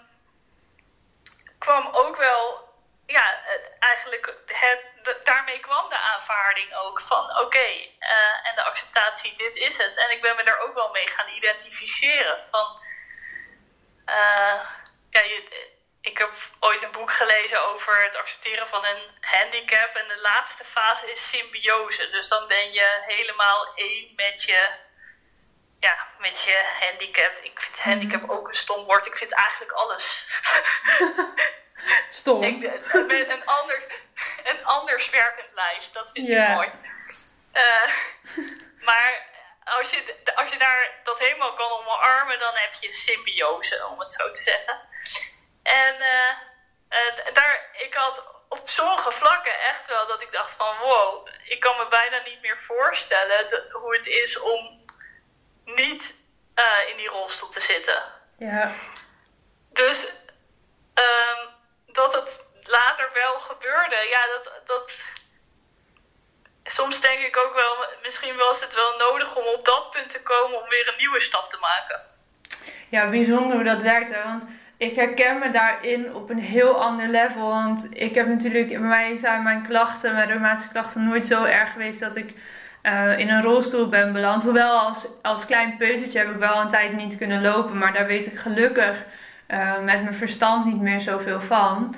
[1.57, 2.69] kwam ook wel
[3.05, 3.39] ja,
[3.79, 4.81] eigenlijk het,
[5.23, 7.67] daarmee kwam de aanvaarding ook van oké,
[8.43, 9.97] en de acceptatie, dit is het.
[9.97, 12.45] En ik ben me daar ook wel mee gaan identificeren.
[12.45, 12.81] Van,
[15.09, 15.69] ja, je,
[16.07, 19.95] ik heb ooit een boek gelezen over het accepteren van een handicap.
[19.95, 22.09] En de laatste fase is symbiose.
[22.09, 24.69] Dus dan ben je helemaal één met je,
[25.79, 27.37] ja, met je handicap.
[27.41, 27.89] Ik vind mhm.
[27.89, 29.05] handicap ook een stom woord.
[29.05, 30.25] Ik vind eigenlijk alles.
[32.19, 32.43] Stom.
[32.43, 33.83] Ik, een, anders,
[34.43, 35.91] een anders werkend lijf.
[35.91, 36.71] Dat vind ik mooi.
[37.53, 37.87] Uh,
[38.87, 39.25] maar
[39.63, 44.13] als je, als je daar dat helemaal kan omarmen, dan heb je symbiose, om het
[44.13, 44.79] zo te zeggen.
[45.67, 51.27] En uh, daar, ik had op sommige vlakken echt wel dat ik dacht van wow,
[51.43, 54.85] ik kan me bijna niet meer voorstellen hoe het is om
[55.65, 56.15] niet
[56.55, 58.03] uh, in die rolstoel te zitten.
[58.37, 58.71] Ja.
[59.69, 60.13] Dus
[60.93, 61.49] um,
[61.85, 64.91] dat het later wel gebeurde, ja, dat, dat.
[66.63, 70.21] Soms denk ik ook wel, misschien was het wel nodig om op dat punt te
[70.21, 72.05] komen om weer een nieuwe stap te maken.
[72.89, 74.13] Ja, bijzonder hoe dat werkt.
[74.13, 74.23] Hè?
[74.23, 74.43] Want
[74.77, 77.47] ik herken me daarin op een heel ander level.
[77.47, 81.71] Want ik heb natuurlijk, bij mij zijn mijn klachten, mijn reumatische klachten, nooit zo erg
[81.71, 82.33] geweest dat ik
[82.83, 84.43] uh, in een rolstoel ben beland.
[84.43, 87.77] Hoewel als, als klein peutertje heb ik wel een tijd niet kunnen lopen.
[87.77, 89.05] Maar daar weet ik gelukkig
[89.47, 91.95] uh, met mijn verstand niet meer zoveel van.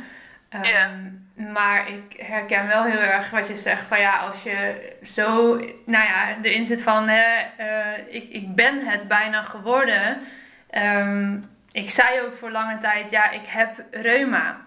[0.54, 5.56] Um, Maar ik herken wel heel erg wat je zegt van ja, als je zo,
[5.86, 7.24] nou ja, erin zit van hè,
[7.60, 10.18] uh, ik, ik ben het bijna geworden.
[10.72, 14.58] Um, ik zei ook voor lange tijd, ja, ik heb reuma.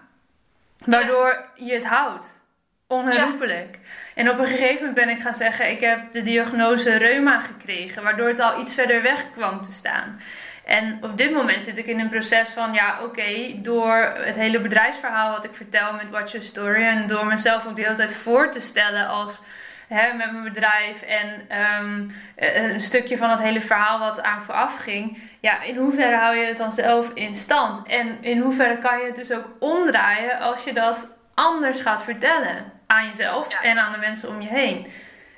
[0.85, 2.41] Waardoor je het houdt.
[2.87, 3.79] Onherroepelijk.
[4.15, 8.03] En op een gegeven moment ben ik gaan zeggen, ik heb de diagnose reuma gekregen.
[8.03, 10.21] Waardoor het al iets verder weg kwam te staan.
[10.65, 14.59] En op dit moment zit ik in een proces van, ja, oké, door het hele
[14.59, 16.83] bedrijfsverhaal wat ik vertel met Watch Your Story.
[16.83, 19.41] En door mezelf ook de hele tijd voor te stellen als
[19.93, 24.77] hè, met mijn bedrijf en ehm, een stukje van het hele verhaal wat aan vooraf
[24.77, 25.29] ging.
[25.39, 27.87] Ja, in hoeverre hou je het dan zelf in stand?
[27.87, 32.81] En in hoeverre kan je het dus ook omdraaien als je dat anders gaat vertellen
[32.87, 34.93] aan jezelf en aan de mensen om je heen?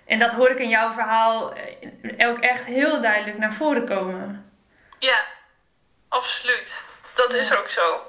[0.06, 4.52] En dat hoor ik in jouw verhaal eh, ook echt heel duidelijk naar voren komen.
[5.00, 5.26] Ja,
[6.10, 6.82] absoluut.
[7.16, 8.02] Dat is ook zo.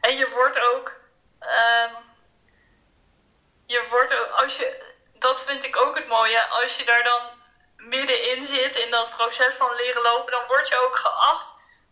[0.00, 1.00] En je wordt ook.
[1.40, 2.06] Um,
[3.66, 4.87] je wordt ook, als je
[5.18, 6.42] dat vind ik ook het mooie.
[6.42, 7.20] Als je daar dan
[7.76, 11.46] middenin zit in dat proces van leren lopen, dan word je ook geacht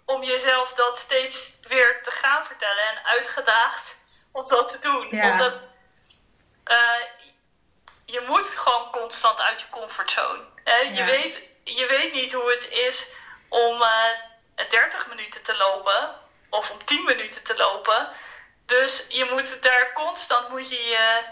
[0.05, 3.97] om jezelf dat steeds weer te gaan vertellen en uitgedaagd
[4.33, 5.23] om dat te doen.
[5.23, 5.61] Omdat
[6.67, 7.03] uh,
[8.05, 10.43] je moet gewoon constant uit je comfortzone.
[10.65, 10.77] Hè?
[10.77, 13.13] Je, weet, je weet niet hoe het is
[13.49, 14.11] om uh,
[14.55, 16.15] eh, 30 minuten te lopen
[16.51, 18.09] of om 10 minuten te lopen.
[18.67, 21.23] Dus je moet daar constant moet je je,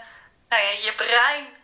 [0.49, 1.55] nou ja, je brein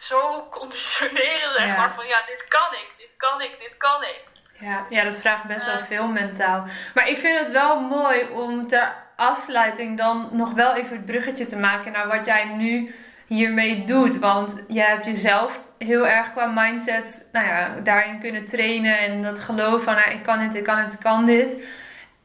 [0.00, 1.92] zo conditioneren, zeg maar.
[1.94, 4.24] Van ja, dit kan ik, dit kan ik, dit kan ik.
[4.58, 6.64] Ja, ja dat vraagt best wel veel mentaal.
[6.94, 11.44] Maar ik vind het wel mooi om ter afsluiting dan nog wel even het bruggetje
[11.44, 12.94] te maken naar wat jij nu
[13.26, 14.18] hiermee doet.
[14.18, 18.98] Want je hebt jezelf heel erg qua mindset nou ja, daarin kunnen trainen.
[18.98, 21.56] En dat geloof van nou, ik kan dit, ik kan het, ik kan dit.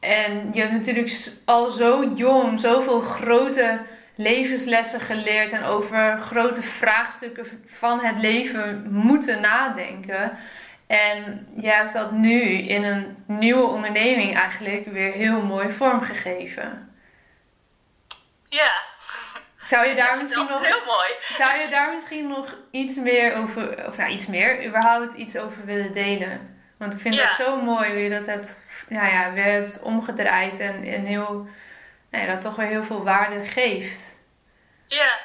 [0.00, 3.78] En je hebt natuurlijk al zo jong zoveel grote
[4.16, 10.38] levenslessen geleerd en over grote vraagstukken van het leven moeten nadenken.
[10.86, 16.94] En je hebt dat nu in een nieuwe onderneming eigenlijk weer heel mooi vormgegeven.
[18.48, 18.70] Ja.
[19.64, 20.66] Zou je daar misschien nog.
[20.66, 21.08] Heel mooi.
[21.18, 25.64] Zou je daar misschien nog iets meer over, of nou iets meer, überhaupt iets over
[25.64, 26.54] willen delen?
[26.76, 30.58] Want ik vind het zo mooi hoe je dat hebt, nou ja, weer hebt omgedraaid
[30.58, 31.48] en, en heel
[32.10, 34.16] nee, dat toch weer heel veel waarde geeft.
[34.86, 35.20] Ja.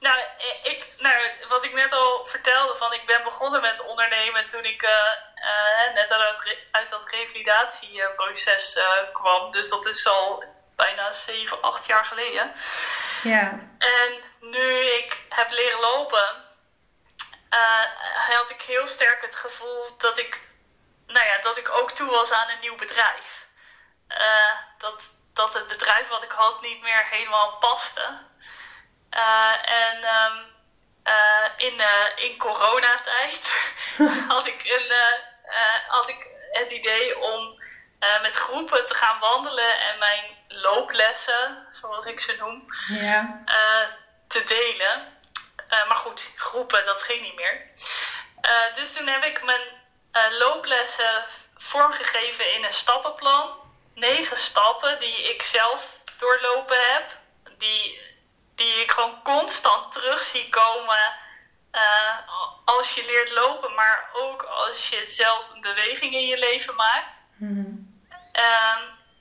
[0.00, 0.18] Nou,
[0.62, 1.14] ik, nou,
[1.48, 4.90] wat ik net al vertelde, van ik ben begonnen met ondernemen toen ik uh,
[5.34, 9.50] uh, net uit, uit dat revalidatieproces uh, kwam.
[9.50, 10.44] Dus dat is al
[10.76, 12.52] bijna 7, 8 jaar geleden.
[13.22, 13.58] Ja.
[13.78, 16.42] En nu ik heb leren lopen,
[18.28, 20.48] had ik heel sterk het gevoel dat ik,
[21.06, 23.46] nou ja, dat ik ook toe was aan een nieuw bedrijf.
[24.78, 25.02] dat,
[25.34, 28.18] dat het bedrijf wat ik had niet meer helemaal paste.
[29.10, 30.44] Uh, en um,
[31.04, 33.40] uh, in, uh, in coronatijd
[34.28, 34.92] had, ik een,
[35.88, 37.62] had ik het idee om
[38.22, 43.44] met groepen te gaan wandelen en mijn looplessen, zoals ik ze noem, ja.
[44.28, 45.18] te delen.
[45.68, 47.70] maar goed, groepen, dat ging niet meer.
[48.74, 49.60] dus toen heb ik mijn
[50.38, 51.24] looplessen
[51.56, 53.63] vormgegeven in een stappenplan
[53.94, 57.18] negen stappen die ik zelf doorlopen heb.
[57.58, 58.02] Die
[58.54, 61.16] die ik gewoon constant terug zie komen
[61.72, 62.18] uh,
[62.64, 67.24] als je leert lopen, maar ook als je zelf een beweging in je leven maakt.
[67.36, 67.92] Mm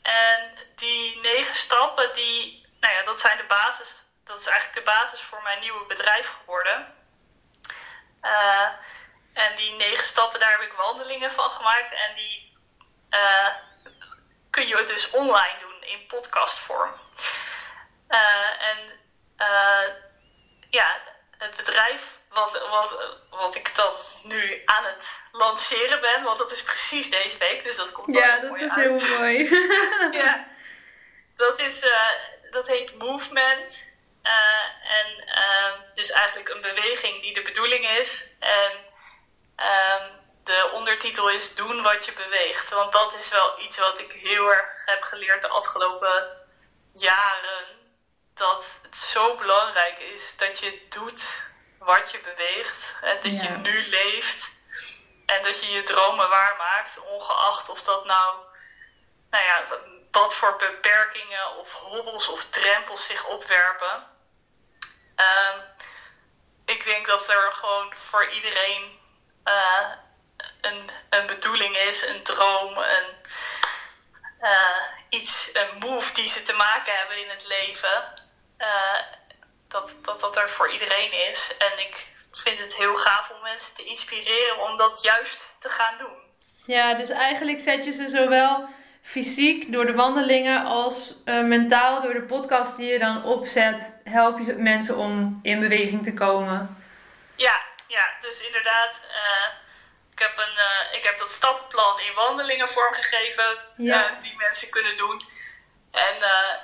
[0.03, 4.03] en die negen stappen, die, nou ja, dat zijn de basis.
[4.24, 6.95] Dat is eigenlijk de basis voor mijn nieuwe bedrijf geworden.
[8.21, 8.67] Uh,
[9.34, 11.91] en die negen stappen, daar heb ik wandelingen van gemaakt.
[11.91, 12.57] En die
[13.09, 13.47] uh,
[14.53, 16.91] kun je dus online doen in podcastvorm.
[18.09, 18.77] Uh, en
[20.69, 20.97] ja,
[21.37, 22.97] het bedrijf wat, wat,
[23.29, 23.93] wat ik dan
[24.23, 28.39] nu aan het lanceren ben, want dat is precies deze week, dus dat komt Ja,
[28.39, 29.49] dat is heel mooi.
[30.23, 30.47] ja,
[31.35, 31.85] dat, is,
[32.51, 33.91] dat heet Movement.
[34.23, 38.35] Uh, en uh, dus eigenlijk een beweging die de bedoeling is.
[38.39, 38.71] En
[39.55, 40.09] ehm,
[40.43, 42.69] de ondertitel is Doen wat je beweegt.
[42.69, 46.47] Want dat is wel iets wat ik heel erg heb geleerd de afgelopen
[46.93, 47.65] jaren.
[48.33, 51.41] Dat het zo belangrijk is dat je doet
[51.77, 52.93] wat je beweegt.
[53.01, 54.51] En dat je nu leeft.
[55.25, 56.99] En dat je je dromen waarmaakt.
[56.99, 58.37] Ongeacht of dat nou,
[59.29, 59.63] nou ja,
[60.11, 64.07] wat voor beperkingen of hobbels of drempels zich opwerpen.
[65.15, 65.61] Um,
[66.65, 68.99] ik denk dat er gewoon voor iedereen
[69.45, 69.91] uh,
[70.61, 73.09] een, een bedoeling is, een droom, een,
[74.41, 78.03] uh, iets, een move die ze te maken hebben in het leven.
[78.57, 79.01] Uh,
[79.67, 81.57] dat, dat dat er voor iedereen is.
[81.57, 85.97] En ik vind het heel gaaf om mensen te inspireren om dat juist te gaan
[85.97, 86.21] doen.
[86.65, 88.69] Ja, dus eigenlijk zet je ze zowel
[89.01, 94.39] fysiek door de wandelingen als uh, mentaal door de podcast die je dan opzet, help
[94.39, 96.77] je mensen om in beweging te komen.
[97.36, 98.93] Ja, ja dus inderdaad.
[99.09, 99.61] Uh,
[100.26, 104.17] heb een, uh, ik heb dat stappenplan in wandelingen vormgegeven ja.
[104.21, 105.17] die mensen kunnen doen.
[105.91, 106.15] En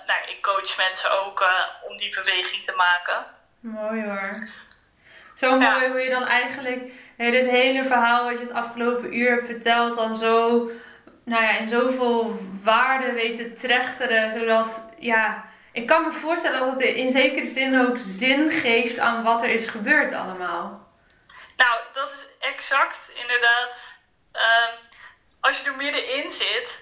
[0.07, 1.45] nou, ik coach mensen ook
[1.88, 3.26] om die beweging te maken.
[3.60, 4.32] Mooi hoor.
[5.36, 9.45] Zo mooi hoe je dan eigenlijk dit hele verhaal wat je het afgelopen uur hebt
[9.45, 10.70] verteld, dan zo
[11.24, 14.39] nou ja, in zoveel waarde weet te trechteren.
[14.39, 19.24] Zodat, ja, ik kan me voorstellen dat het in zekere zin ook zin geeft aan
[19.24, 20.88] wat er is gebeurd allemaal.
[21.57, 23.76] Nou, dat is exact inderdaad.
[24.34, 24.68] Uh,
[25.39, 26.78] als je er middenin zit,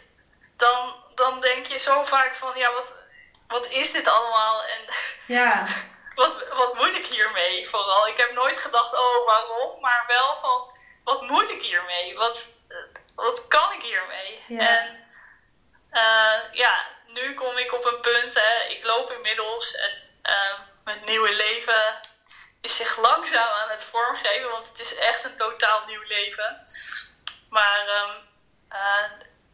[0.57, 2.93] dan, dan denk je zo vaak van, ja, wat,
[3.47, 4.63] wat is dit allemaal?
[4.63, 4.81] En
[5.37, 5.67] ja.
[6.15, 8.07] wat, wat moet ik hiermee vooral?
[8.07, 9.81] Ik heb nooit gedacht, oh, waarom?
[9.81, 12.15] Maar wel van, wat moet ik hiermee?
[12.15, 12.45] Wat,
[13.15, 14.43] wat kan ik hiermee?
[14.59, 15.07] En
[15.91, 19.91] uh, ja, nu kom ik op een punt, hè, ik loop inmiddels en
[20.23, 21.99] uh, mijn nieuwe leven
[22.67, 26.49] is zich langzaam aan het vormgeven, want het is echt een totaal nieuw leven.
[27.49, 28.13] Maar um,
[28.71, 29.05] uh,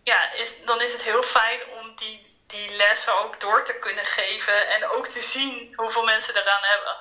[0.03, 4.05] ja, is, dan is het heel fijn om die, die lessen ook door te kunnen
[4.05, 6.95] geven en ook te zien hoeveel mensen eraan hebben.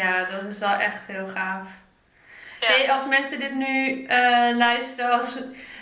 [0.00, 1.66] Ja, dat is wel echt heel gaaf.
[2.60, 2.66] Ja.
[2.66, 4.06] Hey, als mensen dit nu
[4.56, 5.36] luisteren, als,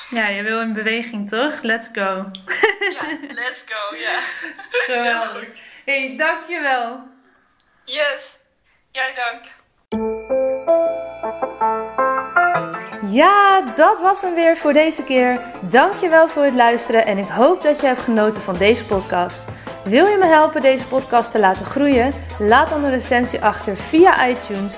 [0.10, 1.62] Ja, je wil in beweging toch?
[1.62, 2.32] Let's go.
[2.80, 4.20] ja, let's go, ja.
[4.88, 5.64] Geweldig.
[5.86, 7.00] hey, dankjewel.
[7.86, 8.40] Yes,
[8.92, 9.44] jij dank.
[13.12, 15.42] Ja, dat was hem weer voor deze keer.
[15.62, 19.48] Dankjewel voor het luisteren en ik hoop dat je hebt genoten van deze podcast.
[19.84, 22.14] Wil je me helpen deze podcast te laten groeien?
[22.40, 24.78] Laat dan een recensie achter via iTunes